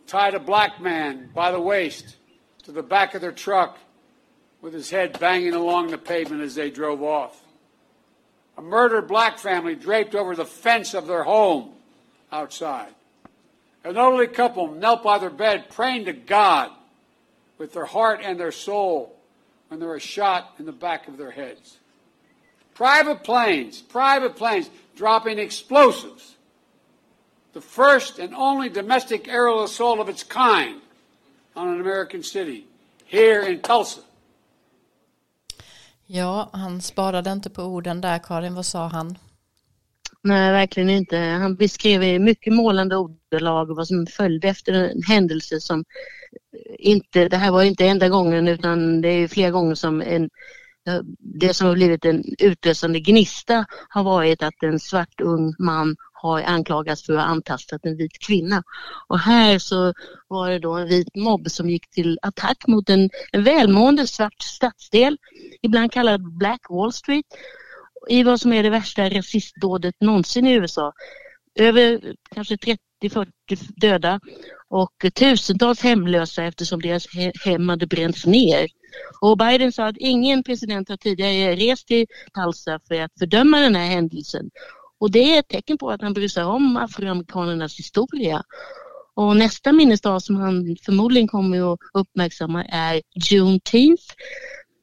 [0.06, 2.16] tied a black man by the waist
[2.62, 3.76] to the back of their truck
[4.62, 7.42] with his head banging along the pavement as they drove off.
[8.56, 11.72] A murdered black family draped over the fence of their home
[12.30, 12.94] outside.
[13.82, 16.70] An elderly couple knelt by their bed praying to God
[17.58, 19.16] with their heart and their soul
[19.68, 21.79] when they were shot in the back of their heads.
[22.80, 26.36] Private planes, private planes dropping explosives.
[27.52, 30.80] The first and only domestic aerial assault of its kind
[31.54, 32.64] on an American city,
[33.04, 34.00] here in Tulsa.
[36.06, 38.54] Ja, han sparade inte på orden där, Karin.
[38.54, 39.18] Vad sa han?
[40.22, 41.16] Nej, verkligen inte.
[41.16, 45.84] Han beskrev i mycket målande ordalag vad som följde efter en händelse som
[46.78, 50.30] inte, det här var inte enda gången utan det är flera gånger som en
[50.90, 55.96] Eh, det som har blivit en utlösande gnista har varit att en svart ung man
[56.12, 58.62] har anklagats för att ha antastat en vit kvinna.
[59.08, 59.94] Och här så
[60.28, 64.42] var det då en vit mobb som gick till attack mot en, en välmående svart
[64.42, 65.18] stadsdel,
[65.62, 67.26] ibland kallad Black Wall Street,
[68.08, 70.92] i vad som är det värsta rasistdådet någonsin i USA.
[71.54, 73.26] Över kanske 30-40
[73.76, 74.20] döda
[74.70, 77.06] och tusentals hemlösa eftersom deras
[77.44, 78.68] hem hade bränts ner.
[79.20, 83.74] Och Biden sa att ingen president har tidigare rest till Tulsa för att fördöma den
[83.74, 84.50] här händelsen.
[84.98, 88.42] Och det är ett tecken på att han bryr sig om afroamerikanernas historia.
[89.14, 94.04] Och nästa minnesdag som han förmodligen kommer att uppmärksamma är Juneteenth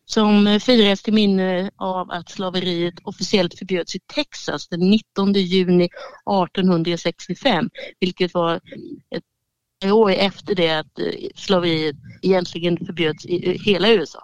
[0.05, 7.69] som firas till minne av att slaveriet officiellt förbjöds i Texas den 19 juni 1865,
[7.99, 8.55] vilket var
[9.15, 9.23] ett
[9.85, 14.23] år efter det att eh, slaveriet egentligen förbjöds i hela USA.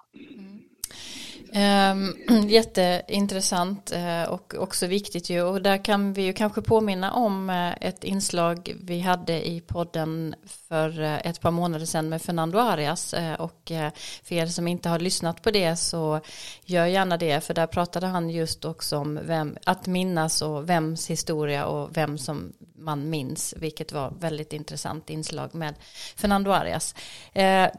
[1.56, 2.16] Um,
[2.50, 7.74] jätteintressant uh, och också viktigt ju och där kan vi ju kanske påminna om uh,
[7.82, 10.36] ett inslag vi hade i podden
[10.74, 13.92] för eh, ett par månader sedan med Fernando Arias eh, och eh,
[14.24, 16.20] för er som inte har lyssnat på det så
[16.66, 21.10] gör gärna det för där pratade han just också om vem, att minnas och vems
[21.10, 25.74] historia och vem som man minns vilket var väldigt intressant inslag med
[26.16, 26.96] Fernando Arias.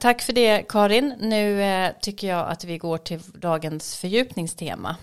[0.01, 1.63] tack för det Karin, nu
[2.01, 4.97] tycker jag att vi går till dagens dagens fördjupningstema.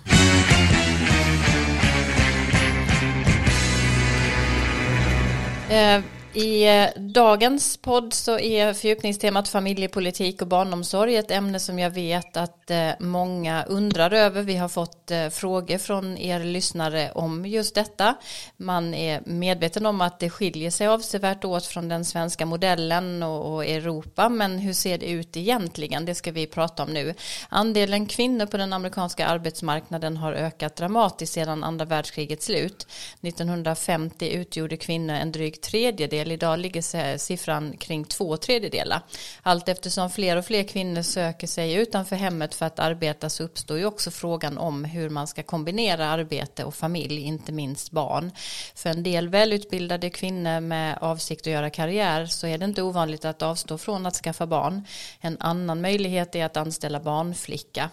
[6.34, 12.38] I eh, dagens podd så är fördjupningstemat familjepolitik och barnomsorg ett ämne som jag vet
[12.38, 14.42] att eh, många undrar över.
[14.42, 18.16] Vi har fått eh, frågor från er lyssnare om just detta.
[18.58, 23.66] Man är medveten om att det skiljer sig avsevärt åt från den svenska modellen och
[23.66, 26.06] Europa, men hur ser det ut egentligen?
[26.06, 27.14] Det ska vi prata om nu.
[27.50, 32.88] Andelen kvinnor på den amerikanska arbetsmarknaden har ökat dramatiskt sedan andra världskrigets slut.
[33.22, 36.32] 1950 utgjorde kvinnor en dryg tredjedel andel.
[36.32, 39.02] Idag ligger siffran kring två tredjedelar.
[39.44, 43.78] Allt eftersom fler och fler kvinnor söker sig utanför hemmet för att arbeta så uppstår
[43.78, 48.32] ju också frågan om hur man ska kombinera arbete och familj, inte minst barn.
[48.76, 53.26] För en del välutbildade kvinnor med avsikt att göra karriär så är det inte ovanligt
[53.26, 54.86] att avstå från att skaffa barn.
[55.22, 57.90] En annan möjlighet är att anställa barnflicka.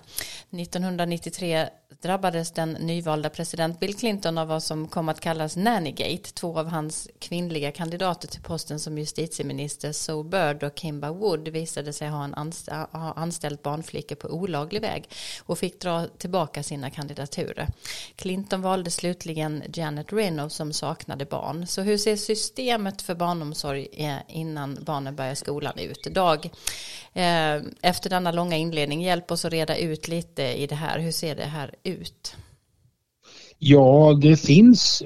[0.50, 1.68] 1993
[2.02, 6.32] drabbades den nyvalda president Bill Clinton av vad som kom att kallas Nannygate.
[6.34, 11.92] Två av hans kvinnliga kandidater till posten som justitieminister, Zoe Bird och Kimba Wood, visade
[11.92, 15.08] sig ha, en anst ha anställt barnflickor på olaglig väg
[15.42, 17.68] och fick dra tillbaka sina kandidaturer.
[18.16, 21.66] Clinton valde slutligen Janet Reno som saknade barn.
[21.66, 26.02] Så hur ser systemet för barnomsorg eh, innan barnen börjar skolan ut?
[26.02, 26.50] Dag,
[27.12, 30.98] eh, efter denna långa inledning, hjälp oss att reda ut lite i det här.
[30.98, 32.36] Hur ser det här ut?
[33.58, 35.02] Ja, det finns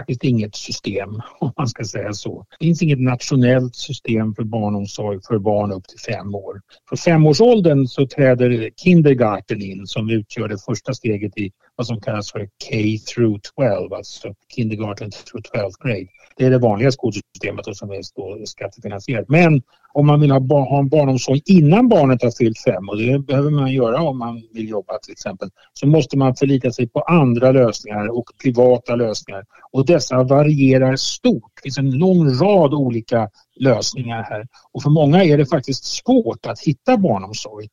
[0.00, 1.08] faktiskt inget system
[1.38, 2.46] om man ska säga så.
[2.50, 6.60] Det finns inget nationellt system för barnomsorg för barn upp till fem år.
[6.88, 12.32] För femårsåldern så träder kindergarten in som utgör det första steget i vad som kallas
[12.32, 12.76] för K
[13.14, 16.06] through 12, alltså kindergarten through 12 grade.
[16.36, 19.28] Det är det vanliga skolsystemet och som är skattefinansierat.
[19.28, 19.62] Men
[19.92, 23.50] om man vill ha, ha en barnomsorg innan barnet har fyllt fem och det behöver
[23.50, 27.52] man göra om man vill jobba till exempel så måste man förlita sig på andra
[27.52, 31.52] lösningar och privata lösningar och dessa varierar stort.
[31.54, 36.46] Det finns en lång rad olika lösningar här och för många är det faktiskt svårt
[36.46, 37.68] att hitta barnomsorg.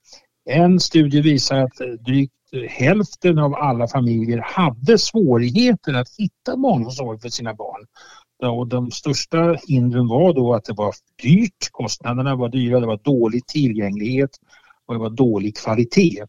[0.49, 2.36] En studie visar att drygt
[2.69, 7.85] hälften av alla familjer hade svårigheter att hitta barnomsorg för sina barn.
[8.43, 12.99] Och de största hindren var då att det var dyrt, kostnaderna var dyra, det var
[13.03, 14.29] dålig tillgänglighet
[14.85, 16.25] och det var dålig kvalitet.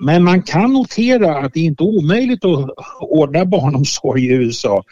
[0.00, 4.84] Men man kan notera att det inte är omöjligt att ordna barnomsorg i USA.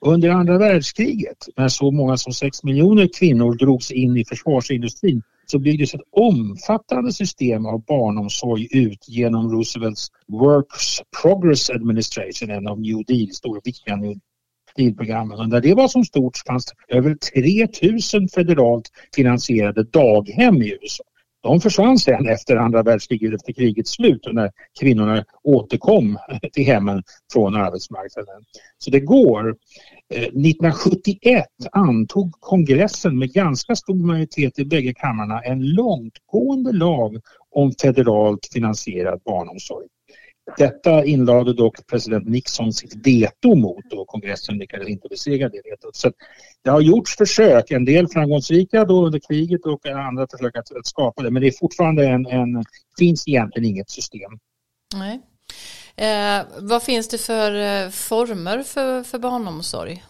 [0.00, 5.58] Under andra världskriget, när så många som 6 miljoner kvinnor drogs in i försvarsindustrin, så
[5.58, 13.04] byggdes ett omfattande system av barnomsorg ut genom Roosevelts Works Progress Administration, en av New
[13.06, 14.18] Deal, stora viktiga New
[14.76, 15.38] Deal-programmen.
[15.38, 21.04] Och när det var som stort fanns det över 3000 federalt finansierade daghem i USA.
[21.42, 24.50] De försvann sen efter andra världskriget, efter krigets slut och när
[24.80, 26.18] kvinnorna återkom
[26.52, 28.44] till hemmen från arbetsmarknaden.
[28.78, 29.56] Så det går.
[30.14, 37.72] Eh, 1971 antog kongressen med ganska stor majoritet i bägge kamrarna en långtgående lag om
[37.82, 39.86] federalt finansierad barnomsorg.
[40.58, 45.96] Detta inlade dock president Nixon sitt veto mot och kongressen lyckades inte besegra det vetot.
[45.96, 46.12] Så
[46.64, 50.86] det har gjorts försök, en del framgångsrika då under kriget och andra försök att, att
[50.86, 52.64] skapa det men det är fortfarande en, en
[52.98, 54.38] finns egentligen inget system.
[54.94, 55.20] Nej.
[55.96, 60.04] Eh, vad finns det för eh, former för, för barnomsorg?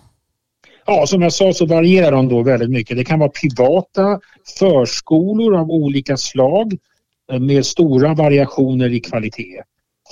[0.86, 2.96] Ja, som jag sa så varierar de då väldigt mycket.
[2.96, 4.20] Det kan vara privata
[4.58, 6.78] förskolor av olika slag
[7.32, 9.62] eh, med stora variationer i kvalitet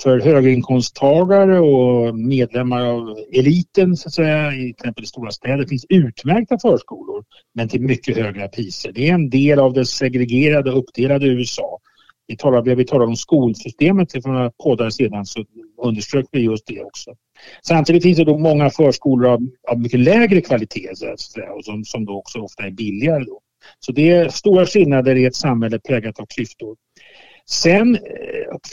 [0.03, 5.85] för höginkomsttagare och medlemmar av eliten så att säga, i till exempel stora städer finns
[5.89, 8.91] utmärkta förskolor men till mycket högre priser.
[8.91, 11.79] Det är en del av det segregerade uppdelade USA.
[12.27, 15.45] Vi talar, vi talar om skolsystemet för några poddar sedan så
[15.83, 17.11] underströk vi just det också.
[17.63, 19.39] Samtidigt finns det då många förskolor av,
[19.71, 23.23] av mycket lägre kvalitet så att säga, och som, som då också ofta är billigare.
[23.23, 23.39] Då.
[23.79, 26.75] Så det är stora skillnader i ett samhälle präglat av klyftor.
[27.49, 28.01] Sen eh,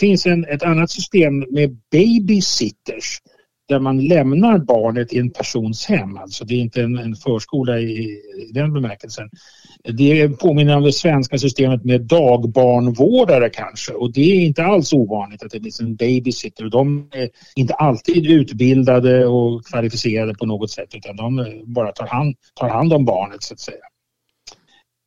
[0.01, 3.21] finns en, ett annat system med babysitters
[3.69, 6.17] där man lämnar barnet i en persons hem.
[6.17, 9.31] Alltså det är inte en, en förskola i, i, den bemärkelsen.
[9.85, 15.43] Det påminner om det svenska systemet med dagbarnvårdare kanske och det är inte alls ovanligt
[15.43, 16.65] att det finns en babysitter.
[16.65, 22.07] De är inte alltid utbildade och kvalificerade på något sätt utan de eh, bara tar
[22.07, 23.85] hand, tar hand om barnet så att säga.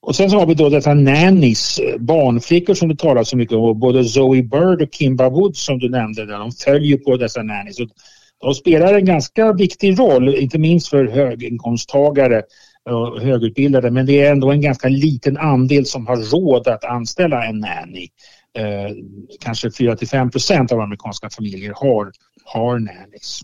[0.02, 3.80] Och sen så har vi då dessa nannies, barnflickor som det talas så mycket om.
[3.80, 7.80] Både Zoe Bird och Kimba Woods som du nämnde, där, de följer på dessa nannies.
[7.80, 7.88] Och
[8.42, 12.44] de spelar en ganska viktig roll, inte minst för höginkomsttagare
[12.90, 17.46] och högutbildade, men det är ändå en ganska liten andel som har råd att anställa
[17.46, 18.08] en nanny.
[18.58, 18.96] Eh,
[19.40, 22.12] kanske 4 5 procent av amerikanska familjer har,
[22.44, 23.42] har nannies.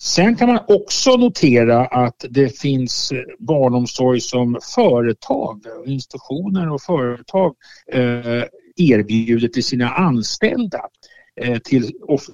[0.00, 7.54] Sen kan man också notera att det finns eh, barnomsorg som företag, institutioner och företag
[7.92, 8.44] eh,
[8.76, 10.80] erbjuder till sina anställda
[11.40, 11.92] eh, till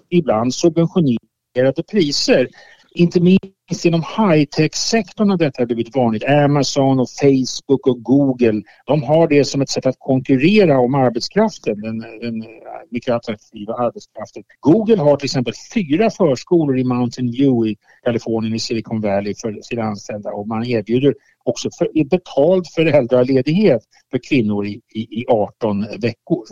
[0.09, 2.49] ibland subventionerade priser
[2.95, 6.25] inte minst inom high-tech-sektorn har detta blivit vanligt.
[6.25, 11.81] Amazon och Facebook och Google, de har det som ett sätt att konkurrera om arbetskraften,
[11.81, 12.45] den, den
[12.91, 14.43] mycket attraktiva arbetskraften.
[14.61, 19.59] Google har till exempel fyra förskolor i Mountain View i Kalifornien i Silicon Valley för
[19.63, 21.15] sina anställda och man erbjuder
[21.45, 26.45] också för, betald föräldraledighet för kvinnor i, i, i 18 veckor.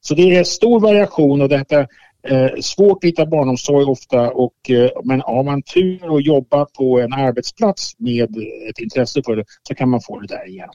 [0.00, 1.86] Så det är stor variation och detta
[2.22, 7.00] Eh, svårt att hitta barnomsorg ofta och, eh, men har man tur och jobbar på
[7.00, 8.36] en arbetsplats med
[8.68, 10.70] ett intresse för det så kan man få det där igen.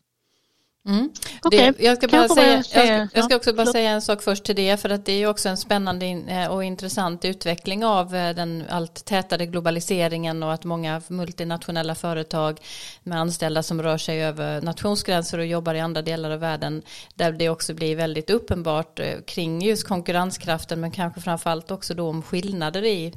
[0.88, 1.10] Mm.
[1.44, 1.72] Okay.
[1.72, 4.56] Det, jag, ska bara säga, jag, jag, ska också bara säga en sak först till
[4.56, 8.64] det för att det är också en spännande eh, och intressant utveckling av eh, den
[8.70, 12.60] allt tätare globaliseringen och att många multinationella företag
[13.04, 16.82] med anställda som rör sig över nationsgränser och jobbar i andra delar av världen
[17.16, 22.10] där det också blir väldigt uppenbart eh, kring just konkurrenskraften men kanske framförallt också då
[22.10, 23.14] om skillnader i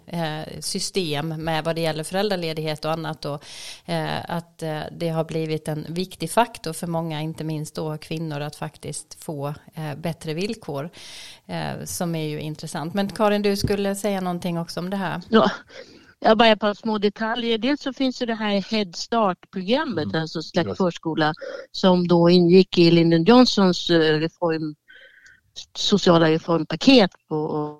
[0.61, 3.45] system med vad det gäller föräldraledighet och annat och
[4.25, 4.59] att
[4.93, 9.25] det har blivit en viktig faktor för många inte minst minst då kvinnor att faktiskt
[9.25, 10.91] få eh, bättre villkor
[11.47, 12.95] eh, som är ju intressant.
[12.95, 15.23] Men Karin, du skulle säga någonting också om det här.
[15.29, 15.51] Ja.
[16.21, 17.59] Jag bara ett par små detaljer.
[17.59, 20.23] Dels så finns ju det här Head Start-programmet, mm.
[20.23, 21.35] alltså släkt förskola,
[21.73, 24.75] som då ingick i Lyndon Johnsons eh, reform,
[25.75, 27.79] sociala reformpaket på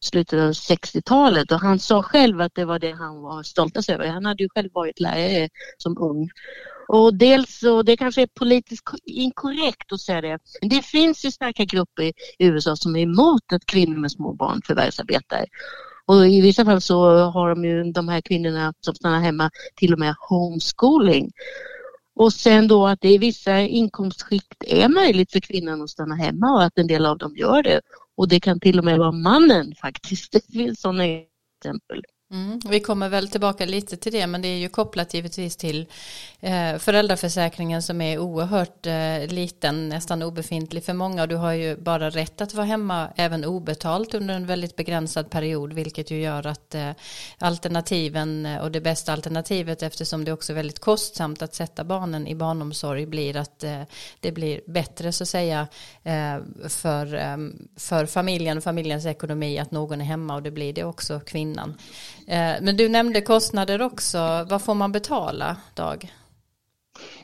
[0.00, 4.06] slutet av 60-talet och han sa själv att det var det han var stoltast över.
[4.06, 5.48] Han hade ju själv varit lärare
[5.78, 6.30] som ung
[6.88, 11.30] och dels, och det kanske är politiskt inkorrekt att säga det, men det finns ju
[11.30, 15.44] starka grupper i USA som är emot att kvinnor med små barn förvärvsarbetar.
[16.06, 19.92] Och i vissa fall så har de ju de här kvinnorna som stannar hemma till
[19.92, 21.30] och med homeschooling.
[22.14, 26.52] Och sen då att det i vissa inkomstskikt är möjligt för kvinnan att stanna hemma
[26.52, 27.80] och att en del av dem gör det.
[28.16, 30.32] Och det kan till och med vara mannen faktiskt.
[30.32, 32.02] Det finns sådana exempel.
[32.30, 35.86] Mm, vi kommer väl tillbaka lite till det men det är ju kopplat givetvis till
[36.40, 41.76] eh, föräldraförsäkringen som är oerhört eh, liten, nästan obefintlig för många och du har ju
[41.76, 46.46] bara rätt att vara hemma även obetalt under en väldigt begränsad period vilket ju gör
[46.46, 46.90] att eh,
[47.38, 52.26] alternativen eh, och det bästa alternativet eftersom det också är väldigt kostsamt att sätta barnen
[52.26, 53.82] i barnomsorg blir att eh,
[54.20, 55.68] det blir bättre så att säga
[56.02, 57.36] eh, för, eh,
[57.76, 61.74] för familjen och familjens ekonomi att någon är hemma och det blir det också kvinnan.
[62.28, 64.46] Eh, men du nämnde kostnader också.
[64.50, 66.12] Vad får man betala, Dag?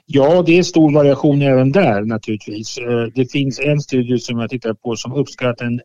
[0.06, 2.78] Ja, det är stor variation även där naturligtvis.
[2.78, 5.80] Eh, det finns en studie som jag tittar på som uppskattar den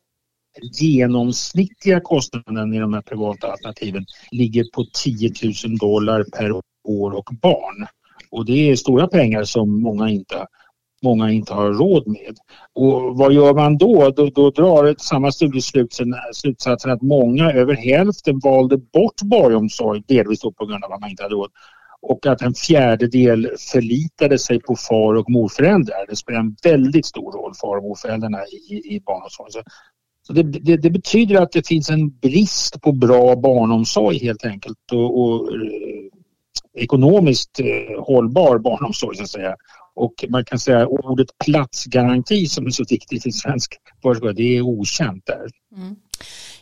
[0.72, 5.32] genomsnittliga kostnaden i de här privata alternativen ligger på 10
[5.66, 6.52] 000 dollar per
[6.84, 7.88] år och barn.
[8.32, 10.48] Och det är stora pengar som många inte
[11.02, 12.38] många inte har råd med.
[12.74, 14.10] Och vad gör man då?
[14.10, 15.32] Då, då drar samma
[16.34, 21.24] slutsatsen att många, över hälften, valde bort barnomsorg, delvis på grund av att man inte
[21.24, 21.52] hade råd.
[22.02, 26.06] Och att en fjärdedel förlitade sig på far och morföräldrar.
[26.10, 28.40] Det spelar en väldigt stor roll, far och morföräldrarna
[28.70, 29.52] i, i barnomsorgen.
[29.52, 29.64] Så,
[30.28, 34.92] så det, det, det, betyder att det finns en brist på bra barnomsorg helt enkelt
[34.92, 36.10] och, och eh,
[36.74, 39.56] ekonomiskt eh, hållbar barnomsorg så att säga.
[40.00, 44.62] Och man kan säga ordet platsgaranti som är så viktigt i svensk förskola, det är
[44.62, 45.48] okänt där.
[45.78, 45.96] Mm.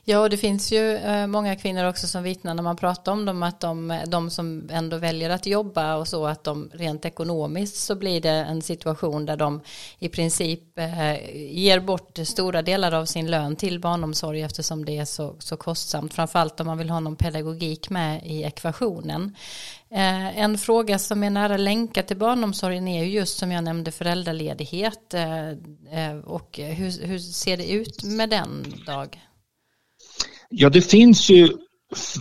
[0.10, 3.26] Ja, och det finns ju eh, många kvinnor också som vittnar när man pratar om
[3.26, 7.06] dem att de, eh, de som ändå väljer att jobba och så att de rent
[7.06, 9.62] ekonomiskt så blir det en situation där de
[10.00, 15.06] i princip eh, ger bort stora delar av sin lön till barnomsorg eftersom det är
[15.06, 19.36] så, så kostsamt, framförallt om man vill ha någon pedagogik med i ekvationen.
[19.90, 25.14] En fråga som är nära länkad till barnomsorgen är ju just som jag nämnde föräldraledighet
[26.24, 29.20] och hur, hur ser det ut med den dag?
[30.50, 31.50] Ja, det finns ju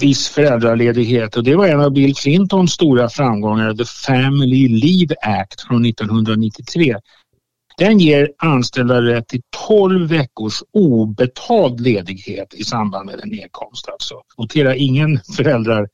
[0.00, 5.60] viss föräldraledighet och det var en av Bill Clintons stora framgångar, The Family Leave Act
[5.60, 6.96] från 1993.
[7.78, 13.88] Den ger anställda rätt till 12 veckors obetald ledighet i samband med en nedkomst.
[13.88, 14.14] Alltså.
[14.38, 15.88] Notera ingen föräldrar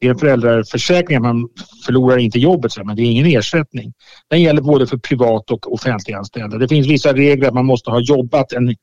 [0.00, 1.48] det är en föräldraförsäkring, man
[1.86, 3.92] förlorar inte jobbet men det är ingen ersättning.
[4.30, 6.58] Den gäller både för privat och offentliganställda.
[6.58, 8.74] Det finns vissa regler att man måste ha jobbat en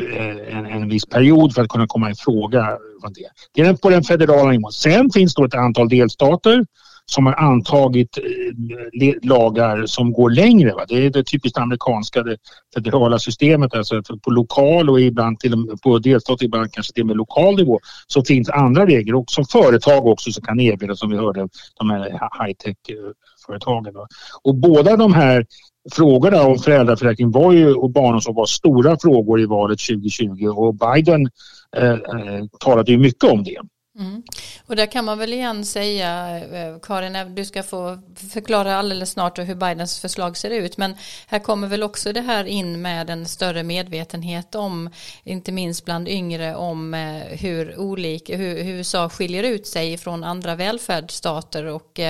[0.00, 2.78] Eh, en, en viss period för att kunna komma i fråga.
[3.14, 3.62] Det.
[3.62, 4.72] det är på den federala nivån.
[4.72, 6.66] Sen finns det ett antal delstater
[7.06, 10.74] som har antagit eh, lagar som går längre.
[10.74, 10.84] Va?
[10.88, 12.36] Det är det typiskt amerikanska det
[12.74, 13.74] federala systemet.
[13.74, 17.80] Alltså på lokal och ibland till på delstat ibland kanske till och med lokal nivå
[18.06, 21.48] så finns andra regler och som företag också som kan erbjuda som vi hörde
[21.78, 23.96] de här high tech-företagen.
[23.96, 24.02] Eh,
[24.42, 25.46] och båda de här
[25.92, 31.28] frågorna om föräldraförsäkring var ju, och barnomsorg var stora frågor i valet 2020 och Biden
[31.76, 33.58] eh, eh, talade ju mycket om det.
[33.98, 34.22] Mm.
[34.66, 37.98] Och där kan man väl igen säga, eh, Karin, eh, du ska få
[38.32, 42.44] förklara alldeles snart hur Bidens förslag ser ut, men här kommer väl också det här
[42.44, 44.90] in med en större medvetenhet om,
[45.24, 50.24] inte minst bland yngre, om eh, hur olika, hur, hur USA skiljer ut sig från
[50.24, 52.00] andra välfärdsstater och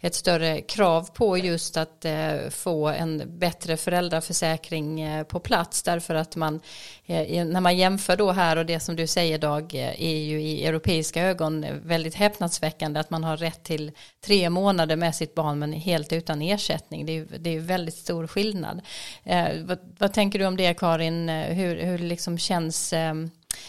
[0.00, 2.06] ett större krav på just att
[2.50, 6.60] få en bättre föräldraförsäkring på plats, därför att man,
[7.06, 11.29] när man jämför då här och det som du säger Dag, är ju i europeiska
[11.30, 16.12] ögon väldigt häpnadsväckande att man har rätt till tre månader med sitt barn men helt
[16.12, 17.06] utan ersättning.
[17.06, 18.80] Det är, det är väldigt stor skillnad.
[19.24, 21.28] Eh, vad, vad, tänker du om det Karin?
[21.28, 23.14] Eh, hur, hur liksom känns eh,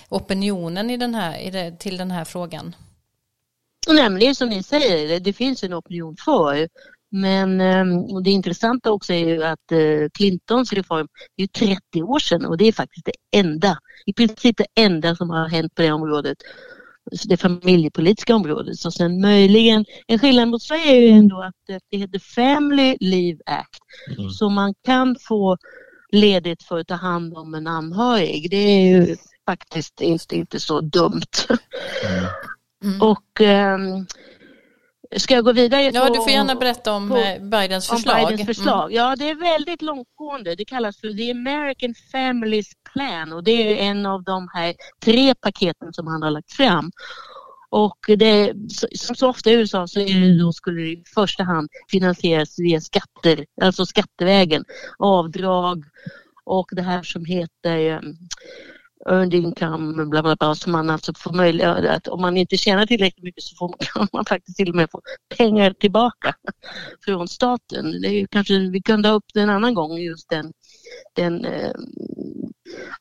[0.10, 2.76] opinionen i den här, i det, till den här frågan?
[3.88, 6.68] Nämligen som ni säger, det finns en opinion för.
[7.12, 11.08] Men ehm, och det intressanta också är ju att eh, Clintons reform
[11.38, 15.30] är 30 år sedan och det är faktiskt det enda, i princip det enda som
[15.30, 16.38] har hänt på det området
[17.26, 18.78] det familjepolitiska området.
[18.78, 23.40] Så sen möjligen, en skillnad mot Sverige är ju ändå att det heter Family Leave
[23.46, 23.80] Act.
[24.18, 24.30] Mm.
[24.30, 25.58] Så man kan få
[26.12, 28.52] ledigt för att ta hand om en anhörig.
[28.52, 31.22] Det är ju faktiskt inte, inte så dumt.
[32.10, 32.26] Mm.
[32.84, 33.02] Mm.
[33.02, 34.08] Och um,
[35.18, 35.82] Ska jag gå vidare?
[35.82, 38.24] Ja, du får gärna berätta om på, eh, Bidens förslag.
[38.24, 38.84] Om Bidens förslag.
[38.84, 38.96] Mm.
[38.96, 40.56] Ja, det är väldigt långtgående.
[40.56, 45.36] Det kallas för The American Families Plan och det är en av de här tre
[45.36, 46.92] paketen som han har lagt fram.
[47.70, 48.54] Och det,
[48.96, 52.60] som så ofta i USA så är det då skulle det i första hand finansieras
[52.60, 54.64] via skatter, alltså skattevägen,
[55.00, 55.84] avdrag
[56.44, 58.02] och det här som heter
[59.06, 62.58] um, earned income, bla bla bla, som man alltså får möjlighet att om man inte
[62.58, 65.02] tjänar tillräckligt mycket så får, kan man faktiskt till och med få
[65.38, 66.34] pengar tillbaka
[67.06, 68.02] från staten.
[68.02, 70.54] Det är ju kanske, vi kunde ha upp det en annan gång, just den,
[71.16, 71.74] den eh,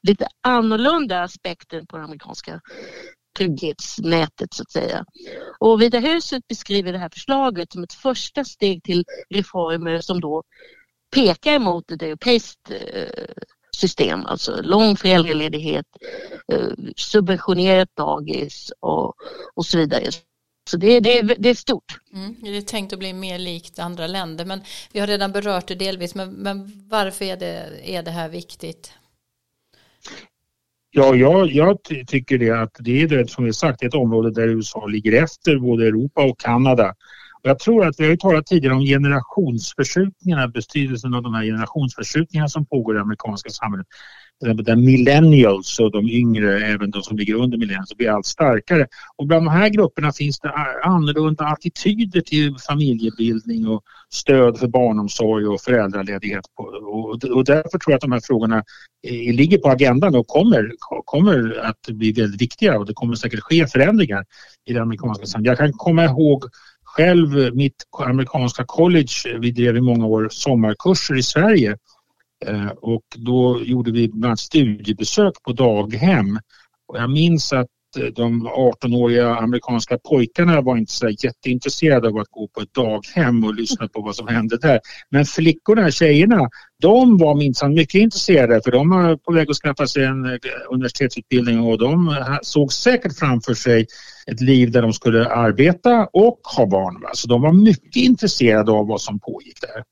[0.03, 2.61] lite annorlunda aspekten på det amerikanska
[3.39, 5.05] trygghetsnätet så att säga.
[5.59, 10.43] Och Vita huset beskriver det här förslaget som ett första steg till reformer som då
[11.15, 13.25] pekar mot ett europeiskt eh,
[13.77, 15.87] system, alltså lång föräldraledighet,
[16.53, 19.15] eh, subventionerat dagis och,
[19.55, 20.11] och så vidare.
[20.71, 21.99] Så det, det, det är stort.
[22.13, 24.61] Mm, det är tänkt att bli mer likt andra länder men
[24.93, 28.93] vi har redan berört det delvis men, men varför är det, är det här viktigt?
[30.91, 34.49] Ja, jag, jag tycker det att det är det som vi sagt ett område där
[34.49, 36.95] USA ligger efter både Europa och Kanada
[37.43, 42.49] jag tror att vi har ju talat tidigare om generationsförskjutningarna, betydelsen av de här generationsförskjutningarna
[42.49, 43.87] som pågår i det amerikanska samhället.
[44.41, 48.87] Där millennials och de yngre, även de som ligger under millennials, blir allt starkare.
[49.17, 50.53] Och bland de här grupperna finns det
[50.85, 56.45] annorlunda attityder till familjebildning och stöd för barnomsorg och föräldraledighet.
[57.31, 58.65] Och därför tror jag att de här frågorna
[59.07, 60.71] eh, ligger på agendan och kommer,
[61.05, 64.25] kommer att bli väldigt viktiga och det kommer säkert ske förändringar
[64.65, 65.59] i det amerikanska samhället.
[65.59, 66.45] Jag kan komma ihåg
[67.01, 71.77] själv mitt amerikanska college, vi drev i många år sommarkurser i Sverige
[72.47, 76.39] eh, och då gjorde vi bland annat studiebesök på daghem.
[76.89, 77.67] Och jag minns att
[77.99, 83.45] Eh, de 18-åriga amerikanska pojkarna var inte så jätteintresserade av att gå på ett daghem
[83.45, 84.81] och lyssna på vad som hände där.
[85.11, 86.49] Men flickorna, tjejerna,
[86.81, 90.39] de var minsann mycket intresserade för de var på väg att skaffa sig en eh,
[90.71, 93.87] universitetsutbildning och de eh, såg säkert framför sig
[94.27, 97.01] ett liv där de skulle arbeta och ha barn.
[97.03, 97.11] Va?
[97.13, 99.85] Så de var mycket intresserade av vad som pågick där.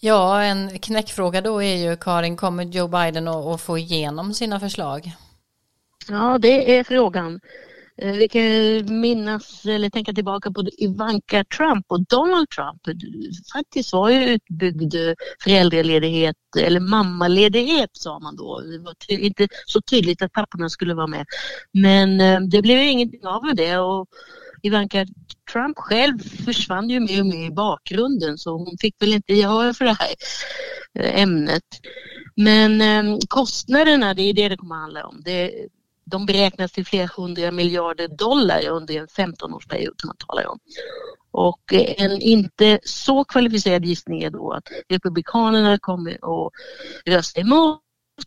[0.00, 5.12] Ja, en knäckfråga då är ju Karin, kommer Joe Biden att få igenom sina förslag?
[6.10, 7.40] Ja, det är frågan.
[8.02, 12.82] Eh, vi kan minnas eller tänka tillbaka på Ivanka Trump och Donald Trump.
[13.52, 14.94] Faktiskt var ju utbyggd
[15.44, 18.60] föräldraledighet eller mammaledighet sa man då.
[18.60, 21.26] Det var inte så tydligt att papporna skulle vara med.
[21.72, 24.08] Men eh, det blev ingenting av det och
[24.62, 25.06] Ivanka
[25.52, 29.72] Trump själv försvann ju mer och mer i bakgrunden så hon fick väl inte gehör
[29.72, 30.14] för det här
[30.98, 31.64] eh, ämnet.
[32.36, 35.22] Men kostnaderna, det är det det kommer att handla om.
[35.24, 35.52] Det,
[36.10, 40.58] de beräknas till flera hundra miljarder dollar under en 15-årsperiod som man talar om.
[41.30, 46.52] Och eh, en inte så kvalificerad gissning är då att Republikanerna kommer att
[47.06, 47.80] rösta emot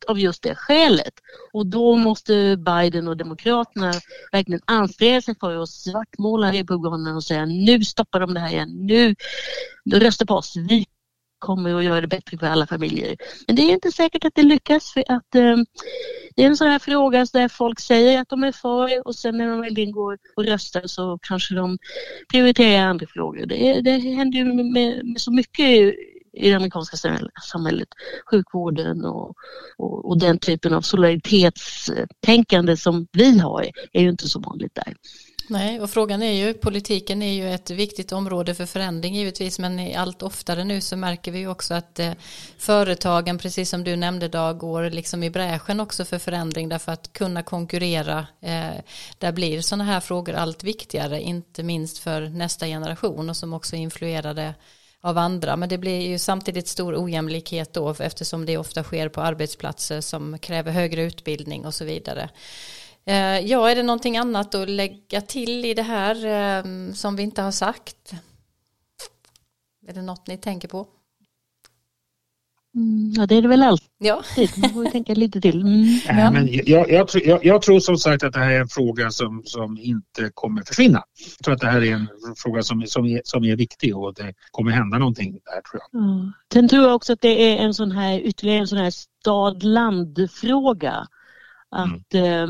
[0.07, 1.13] av just det skälet.
[1.53, 3.93] Och då måste Biden och Demokraterna
[4.31, 8.69] verkligen anstränga sig för att svartmåla Republikanerna och säga nu stoppar de det här igen,
[8.69, 9.15] nu
[9.85, 10.85] rösta på oss, vi
[11.43, 13.15] kommer att göra det bättre för alla familjer.
[13.47, 15.57] Men det är inte säkert att det lyckas för att eh,
[16.35, 19.37] det är en sån här fråga där folk säger att de är för och sen
[19.37, 21.77] när de väl går och röstar så kanske de
[22.31, 23.45] prioriterar andra frågor.
[23.45, 24.65] Det, det händer ju med,
[25.05, 25.65] med så mycket
[26.33, 26.97] i det amerikanska
[27.43, 27.87] samhället.
[28.31, 29.35] Sjukvården och,
[29.77, 34.93] och, och den typen av solidaritetstänkande som vi har är ju inte så vanligt där.
[35.53, 39.95] Nej, och frågan är ju, politiken är ju ett viktigt område för förändring givetvis, men
[39.95, 42.11] allt oftare nu så märker vi ju också att eh,
[42.57, 47.13] företagen, precis som du nämnde Dag, går liksom i bräschen också för förändring därför att
[47.13, 48.81] kunna konkurrera, eh,
[49.17, 53.75] där blir sådana här frågor allt viktigare, inte minst för nästa generation och som också
[53.75, 54.53] influerade
[55.01, 55.55] av andra.
[55.55, 60.39] Men det blir ju samtidigt stor ojämlikhet då eftersom det ofta sker på arbetsplatser som
[60.39, 62.29] kräver högre utbildning och så vidare.
[63.05, 67.23] Eh, ja, är det någonting annat att lägga till i det här eh, som vi
[67.23, 68.13] inte har sagt?
[69.87, 70.87] Är det något ni tänker på?
[72.75, 73.89] Mm, ja, det är det väl alltid.
[73.97, 74.23] Ja.
[74.57, 75.61] Man får tänka lite till.
[75.61, 75.83] Mm.
[76.07, 76.31] Ja.
[76.31, 79.41] men jag, jag, jag, jag, tror som sagt att det här är en fråga som,
[79.45, 81.03] som inte kommer försvinna.
[81.37, 84.13] Jag tror att det här är en fråga som, som, är, som är viktig och
[84.13, 85.89] det kommer hända någonting där tror jag.
[86.01, 86.31] Ja.
[86.53, 91.07] Sen tror jag också att det är en sån här ytterligare en sån här stad-land-fråga.
[91.75, 91.93] Mm.
[91.93, 92.49] Att mm.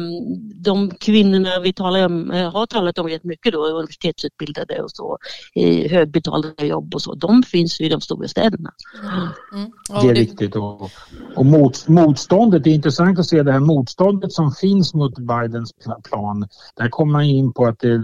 [0.62, 5.18] de kvinnorna vi talar om, eh, har talat om rätt mycket då, universitetsutbildade och så,
[5.56, 8.72] i högbetalda jobb och så, de finns ju i de stora städerna.
[9.04, 9.28] Mm.
[9.54, 9.72] Mm.
[10.02, 10.56] Det är riktigt.
[10.56, 10.92] Och,
[11.36, 15.74] och mot, motståndet, det är intressant att se det här motståndet som finns mot Bidens
[16.10, 16.48] plan.
[16.76, 17.96] Där kommer man in på att, det,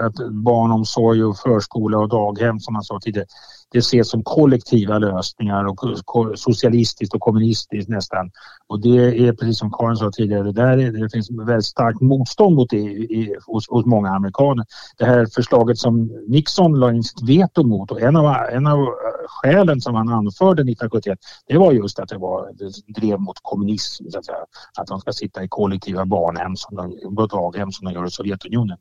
[0.00, 3.26] att barnomsorg och förskola och daghem som man sa tidigare,
[3.72, 5.80] det ses som kollektiva lösningar och
[6.38, 8.30] socialistiskt och kommunistiskt nästan.
[8.66, 12.00] Och det är precis som Karin sa tidigare, det, där är, det finns väldigt starkt
[12.00, 14.64] motstånd mot det i, hos, hos, många amerikaner.
[14.98, 18.78] Det här förslaget som Nixon la in sitt veto mot och en av, en av
[18.78, 18.86] eh,
[19.28, 24.04] skälen som han anförde 1971 det var just att det, var, det drev mot kommunism,
[24.10, 24.36] så att, säga.
[24.78, 28.78] att de ska sitta i kollektiva barnhem som de, daghem som de gör i Sovjetunionen.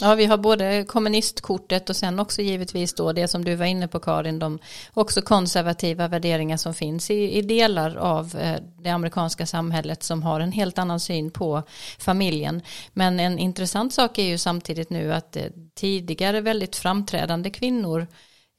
[0.00, 3.88] Ja, vi har både kommunistkortet och sen också givetvis då det som du var inne
[3.88, 4.58] på Karin, de
[4.94, 10.40] också konservativa värderingar som finns i, i delar av eh, det amerikanska samhället som har
[10.40, 11.62] en helt annan syn på
[11.98, 12.62] familjen.
[12.92, 15.44] Men en intressant sak är ju samtidigt nu att eh,
[15.74, 18.06] tidigare väldigt framträdande kvinnor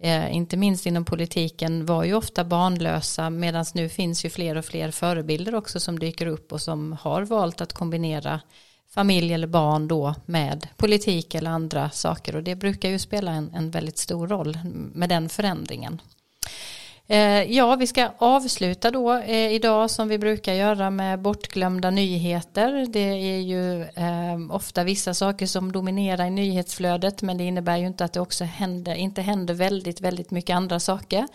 [0.04, 4.66] eh, inte minst inom politiken var ju ofta barnlösa medan nu finns ju fler och
[4.66, 8.42] fler förebilder också som dyker upp och som har valt att kombinera
[8.94, 13.52] familj eller barn då med politik eller andra saker och det brukar ju spela en,
[13.54, 14.58] en väldigt stor roll
[14.94, 16.02] med den förändringen.
[17.08, 22.86] Eh, ja, vi ska avsluta då eh, idag som vi brukar göra med bortglömda nyheter.
[22.90, 27.88] Det är ju eh, ofta vissa saker som dominerar i nyhetsflödet men det innebär ju
[27.88, 31.28] inte att det också händer, inte händer väldigt, väldigt mycket andra saker.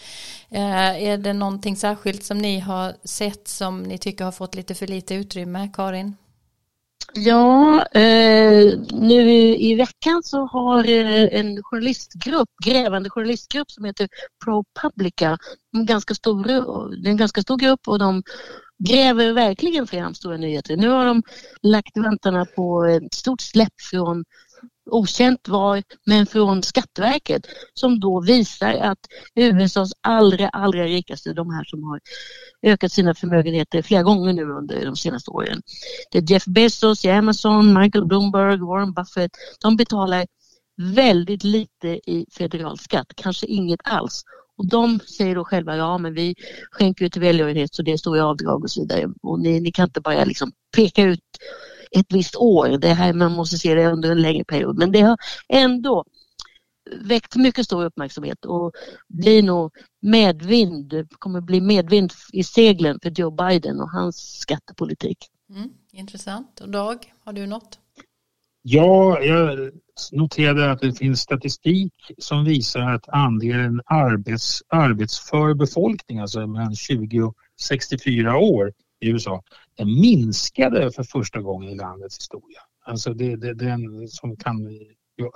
[0.51, 4.75] Eh, är det någonting särskilt som ni har sett som ni tycker har fått lite
[4.75, 6.17] för lite utrymme, Karin?
[7.15, 14.09] Ja, eh, nu i veckan så har eh, en journalistgrupp, grävande journalistgrupp som heter
[14.45, 15.39] ProPublica,
[15.77, 16.45] en ganska stor,
[17.03, 18.23] det är en ganska stor grupp och de
[18.89, 20.77] gräver verkligen fram stora nyheter.
[20.77, 21.23] Nu har de
[21.63, 24.25] lagt väntarna på ett stort släpp från
[24.91, 28.99] okänt var, men från Skatteverket som då visar att
[29.35, 32.01] USAs allra, allra rikaste, de här som har
[32.63, 35.63] ökat sina förmögenheter flera gånger nu under de senaste åren.
[36.11, 39.31] Det är Jeff Bezos, Amazon, Michael Bloomberg, Warren Buffett.
[39.61, 40.27] De betalar
[40.77, 44.23] väldigt lite i federal skatt, kanske inget alls.
[44.59, 46.35] Och de säger då själva, ja men vi
[46.71, 49.09] skänker ju till välgörenhet så det är stora avdrag och så vidare.
[49.23, 51.21] Och ni, ni kan inte bara liksom peka ut
[51.91, 52.69] ett visst år.
[52.69, 54.79] Det här, man måste se det under en längre period.
[54.79, 55.17] Men det har
[55.49, 56.05] ändå
[56.97, 58.73] väckt mycket stor uppmärksamhet och
[59.09, 65.19] blir nog medvind, kommer bli medvind i seglen för Joe Biden och hans skattepolitik.
[65.51, 66.61] Mm, intressant.
[66.61, 67.79] Och Dag, har du något?
[68.63, 69.71] Ja, jag
[70.13, 77.23] noterade att det finns statistik som visar att andelen arbets, arbetsför befolkning, alltså mellan 20
[77.23, 79.43] och 64 år i USA,
[79.77, 82.61] den minskade för första gången i landets historia.
[82.85, 84.69] Alltså det, det, den som kan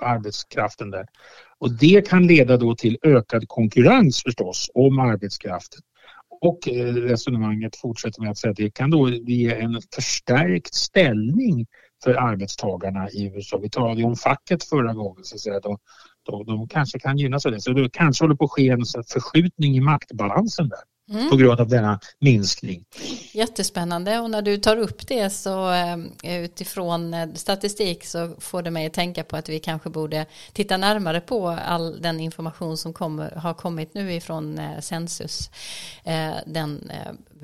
[0.01, 1.05] arbetskraften där.
[1.59, 5.81] Och det kan leda då till ökad konkurrens förstås om arbetskraften.
[6.41, 11.65] Och eh, resonemanget fortsätter med att säga att det kan då ge en förstärkt ställning
[12.03, 13.57] för arbetstagarna i USA.
[13.57, 15.59] Vi talade ju om facket förra gången så att säga.
[15.59, 15.77] De,
[16.23, 17.61] de, de kanske kan gynnas av det.
[17.61, 21.29] Så det kanske håller på att ske en förskjutning i maktbalansen där mm.
[21.29, 22.85] på grund av denna minskning.
[23.31, 25.97] Jättespännande och när du tar upp det så eh,
[26.43, 30.77] utifrån eh, statistik så får det mig att tänka på att vi kanske borde titta
[30.77, 35.49] närmare på all den information som kommer, har kommit nu ifrån eh, Census.
[36.45, 36.91] Den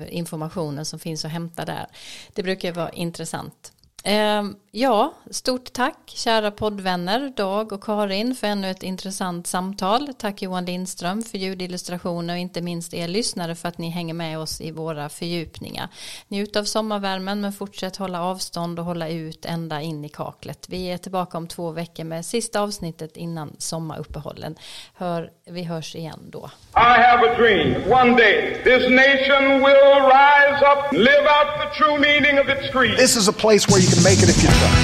[0.08, 1.86] informationen som finns att hämta där.
[2.34, 3.72] Det brukar vara intressant.
[4.04, 10.14] Ehm, ja, stort tack kära poddvänner Dag och Karin för ännu ett intressant samtal.
[10.18, 14.38] Tack Johan Lindström för ljudillustrationer och inte minst er lyssnare för att ni hänger med
[14.38, 15.88] oss i våra fördjupningar.
[16.28, 20.66] Njut av sommarvärmen men fortsätt hålla avstånd och hålla ut ända in i kaklet.
[20.68, 24.56] Vi är tillbaka om två veckor med sista avsnittet innan sommaruppehållen.
[24.94, 26.50] Hör, vi hörs igen då.
[26.76, 27.92] I have a dream.
[27.92, 32.96] One day this nation will rise up, live out the true meaning of its creed.
[32.96, 34.76] This is a place where you can make it if you try.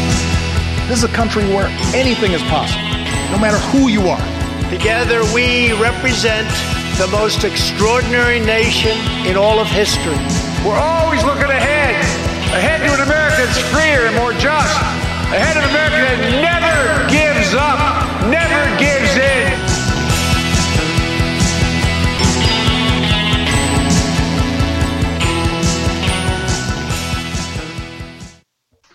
[0.90, 2.82] This is a country where anything is possible,
[3.30, 4.26] no matter who you are.
[4.70, 6.50] Together we represent
[6.98, 8.96] the most extraordinary nation
[9.26, 10.18] in all of history.
[10.66, 11.94] We're always looking ahead,
[12.50, 14.74] ahead to an America that's freer and more just,
[15.30, 17.05] ahead of an America that never